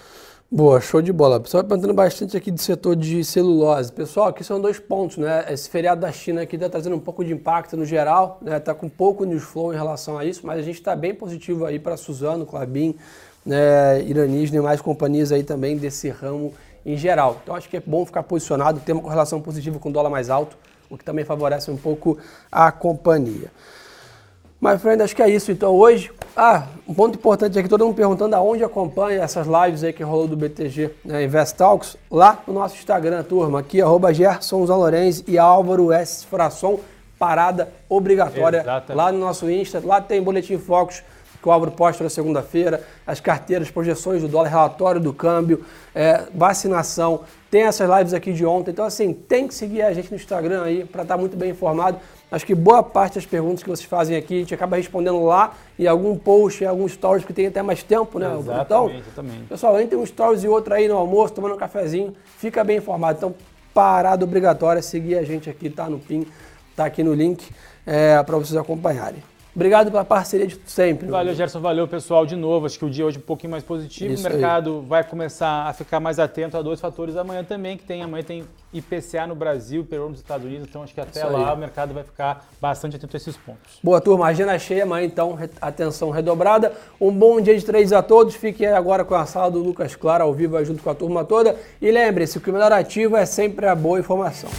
Boa, 0.50 0.80
show 0.80 1.02
de 1.02 1.12
bola. 1.12 1.39
Pessoal, 1.39 1.63
perguntando 1.63 1.94
bastante 1.94 2.38
aqui 2.38 2.52
do 2.52 2.62
setor 2.62 2.96
de 2.96 3.24
celulose. 3.26 3.91
Pessoal, 3.91 4.28
aqui 4.28 4.44
são 4.44 4.62
dois 4.62 4.80
pontos, 4.80 5.18
né? 5.18 5.44
Esse 5.52 5.70
feriado 5.70 6.02
da 6.02 6.12
China 6.12 6.44
aqui 6.44 6.56
está 6.56 6.70
trazendo 6.70 6.96
um 6.96 7.00
pouco 7.00 7.26
de 7.26 7.34
impacto 7.34 7.76
no 7.76 7.84
geral, 7.84 8.39
né? 8.41 8.58
Está 8.58 8.74
com 8.74 8.88
pouco 8.88 9.26
news 9.26 9.44
flow 9.44 9.74
em 9.74 9.76
relação 9.76 10.18
a 10.18 10.24
isso, 10.24 10.46
mas 10.46 10.60
a 10.60 10.62
gente 10.62 10.76
está 10.76 10.96
bem 10.96 11.15
positivo 11.15 11.65
aí 11.65 11.80
para 11.80 11.98
Suzano, 11.98 12.46
Clabin, 12.46 12.96
né, 13.45 14.01
iranis 14.01 14.53
e 14.53 14.60
mais 14.60 14.81
companhias 14.81 15.31
aí 15.31 15.43
também 15.43 15.77
desse 15.77 16.10
ramo 16.10 16.53
em 16.86 16.97
geral. 16.97 17.39
Então 17.43 17.55
acho 17.55 17.69
que 17.69 17.77
é 17.77 17.84
bom 17.86 18.05
ficar 18.05 18.23
posicionado, 18.23 18.79
ter 18.79 18.93
uma 18.93 19.01
correlação 19.01 19.41
positiva 19.41 19.79
com 19.79 19.89
o 19.89 19.91
dólar 19.91 20.10
mais 20.10 20.29
alto, 20.29 20.58
o 20.89 20.97
que 20.97 21.03
também 21.03 21.25
favorece 21.25 21.69
um 21.71 21.77
pouco 21.77 22.17
a 22.51 22.71
companhia. 22.71 23.51
Mas, 24.60 24.81
friend, 24.81 25.03
acho 25.03 25.15
que 25.15 25.21
é 25.21 25.29
isso. 25.29 25.51
Então, 25.51 25.75
hoje, 25.75 26.12
ah, 26.36 26.63
um 26.88 26.93
ponto 26.93 27.17
importante 27.17 27.60
aqui, 27.60 27.67
todo 27.67 27.86
mundo 27.86 27.95
perguntando 27.95 28.36
aonde 28.36 28.63
acompanha 28.63 29.21
essas 29.21 29.45
lives 29.45 29.84
aí 29.84 29.93
que 29.93 30.01
rolou 30.01 30.27
do 30.27 30.36
BTG 30.36 30.91
né, 31.03 31.23
Invest 31.23 31.55
Talks, 31.55 31.97
lá 32.10 32.39
no 32.47 32.53
nosso 32.53 32.75
Instagram, 32.75 33.21
turma, 33.23 33.60
aqui, 33.60 33.81
arroba 33.81 34.13
Gerson 34.13 34.65
Zalorenz 34.65 35.23
e 35.27 35.38
Álvaro 35.38 35.91
S. 35.91 36.25
Frasson, 36.25 36.79
parada 37.19 37.69
obrigatória 37.88 38.62
Exatamente. 38.62 38.95
lá 38.97 39.12
no 39.12 39.19
nosso 39.19 39.49
Insta, 39.49 39.81
lá 39.84 40.01
tem 40.01 40.21
Boletim 40.21 40.58
Focus, 40.58 41.03
que 41.45 41.49
o 41.49 41.51
Álvaro 41.51 41.71
posta 41.71 42.03
na 42.03 42.10
segunda-feira, 42.10 42.81
as 43.05 43.19
carteiras, 43.19 43.69
projeções 43.69 44.23
do 44.23 44.27
dólar, 44.27 44.49
relatório 44.49 44.99
do 44.99 45.13
câmbio, 45.13 45.63
é, 45.93 46.23
vacinação, 46.34 47.21
tem 47.51 47.62
essas 47.62 47.88
lives 47.88 48.15
aqui 48.15 48.34
de 48.34 48.43
ontem. 48.43 48.71
Então, 48.71 48.84
assim, 48.84 49.13
tem 49.13 49.47
que 49.47 49.53
seguir 49.53 49.84
a 49.84 49.93
gente 49.93 50.10
no 50.10 50.15
Instagram 50.15 50.63
aí 50.63 50.84
para 50.84 51.03
estar 51.03 51.13
tá 51.13 51.19
muito 51.19 51.38
bem 51.38 51.51
informado. 51.51 51.99
Acho 52.31 52.43
que 52.47 52.55
boa 52.55 52.81
parte 52.81 53.15
das 53.15 53.27
perguntas 53.27 53.62
que 53.62 53.69
vocês 53.69 53.88
fazem 53.88 54.17
aqui, 54.17 54.38
a 54.38 54.39
gente 54.39 54.55
acaba 54.55 54.75
respondendo 54.75 55.23
lá 55.23 55.53
em 55.77 55.86
algum 55.86 56.17
post, 56.17 56.63
em 56.63 56.67
algum 56.67 56.88
stories, 56.88 57.23
que 57.23 57.31
tem 57.31 57.45
até 57.45 57.62
mais 57.62 57.84
tempo, 57.84 58.17
né? 58.17 58.25
Exatamente, 58.25 58.65
então, 58.65 58.89
exatamente. 58.89 59.43
pessoal, 59.43 59.79
entre 59.79 59.95
um 59.95 60.03
stories 60.03 60.43
e 60.43 60.47
outro 60.47 60.73
aí 60.73 60.88
no 60.88 60.97
almoço, 60.97 61.31
tomando 61.31 61.53
um 61.53 61.58
cafezinho, 61.58 62.15
fica 62.39 62.63
bem 62.63 62.77
informado. 62.77 63.19
Então, 63.19 63.36
parada 63.71 64.25
obrigatória, 64.25 64.81
seguir 64.81 65.15
a 65.15 65.23
gente 65.23 65.47
aqui, 65.47 65.69
tá 65.69 65.88
no 65.88 65.99
PIN, 65.99 66.25
tá 66.75 66.86
aqui 66.86 67.03
no 67.03 67.13
link, 67.13 67.47
é, 67.86 68.23
para 68.23 68.36
vocês 68.36 68.58
acompanharem. 68.58 69.21
Obrigado 69.56 69.89
pela 69.89 70.04
parceria 70.04 70.46
de 70.46 70.60
sempre. 70.65 71.08
Valeu, 71.08 71.34
Gerson. 71.34 71.62
Valeu, 71.62 71.88
pessoal, 71.88 72.26
de 72.26 72.36
novo. 72.36 72.65
Acho 72.65 72.78
que 72.78 72.84
o 72.84 72.89
dia 72.89 73.06
hoje 73.06 73.18
é 73.18 73.20
um 73.20 73.24
pouquinho 73.24 73.52
mais 73.52 73.63
positivo. 73.63 74.13
Isso 74.13 74.28
o 74.28 74.30
mercado 74.30 74.82
aí. 74.82 74.86
vai 74.89 75.04
começar 75.04 75.65
a 75.65 75.72
ficar 75.72 76.02
mais 76.02 76.20
atento 76.20 76.58
a 76.58 76.62
dois 76.62 76.82
fatores 76.82 77.15
amanhã 77.15 77.41
também, 77.41 77.78
que 77.78 77.86
tem 77.86 78.04
amanhã 78.04 78.22
tem 78.22 78.44
IPCA 78.74 79.26
no 79.26 79.34
Brasil, 79.34 79.86
Peru 79.86 80.10
nos 80.10 80.20
Estados 80.20 80.46
Unidos. 80.46 80.68
Então, 80.68 80.84
acho 80.84 80.94
que 80.94 81.00
até 81.00 81.22
Isso 81.22 81.32
lá 81.32 81.52
aí. 81.52 81.56
o 81.56 81.58
mercado 81.58 81.94
vai 81.94 82.04
ficar 82.04 82.46
bastante 82.60 82.98
atento 82.98 83.15
a 83.15 83.18
esses 83.18 83.38
pontos. 83.38 83.80
Boa, 83.82 84.02
turma. 84.02 84.28
Agenda 84.28 84.60
cheia 84.60 84.84
amanhã, 84.84 85.06
então, 85.06 85.38
atenção 85.62 86.10
redobrada. 86.10 86.74
Um 87.00 87.12
bom 87.12 87.39
dia 87.39 87.58
de 87.58 87.63
três 87.63 87.94
a 87.94 88.04
todos. 88.04 88.36
Fiquem 88.36 88.68
agora 88.68 89.06
com 89.06 89.15
a 89.15 89.26
sala 89.26 89.50
do 89.50 89.60
Lucas 89.60 89.96
Claro 89.96 90.26
ao 90.26 90.34
vivo 90.34 90.62
junto 90.65 90.84
com 90.84 90.89
a 90.89 90.96
turma 90.96 91.24
toda. 91.24 91.56
E 91.82 91.89
lembre-se 91.89 92.41
que 92.41 92.50
o 92.50 92.54
melhor 92.54 92.74
ativo 92.74 93.15
é 93.15 93.26
sempre 93.26 93.68
a 93.68 93.74
boa 93.74 94.00
informação. 94.00 94.50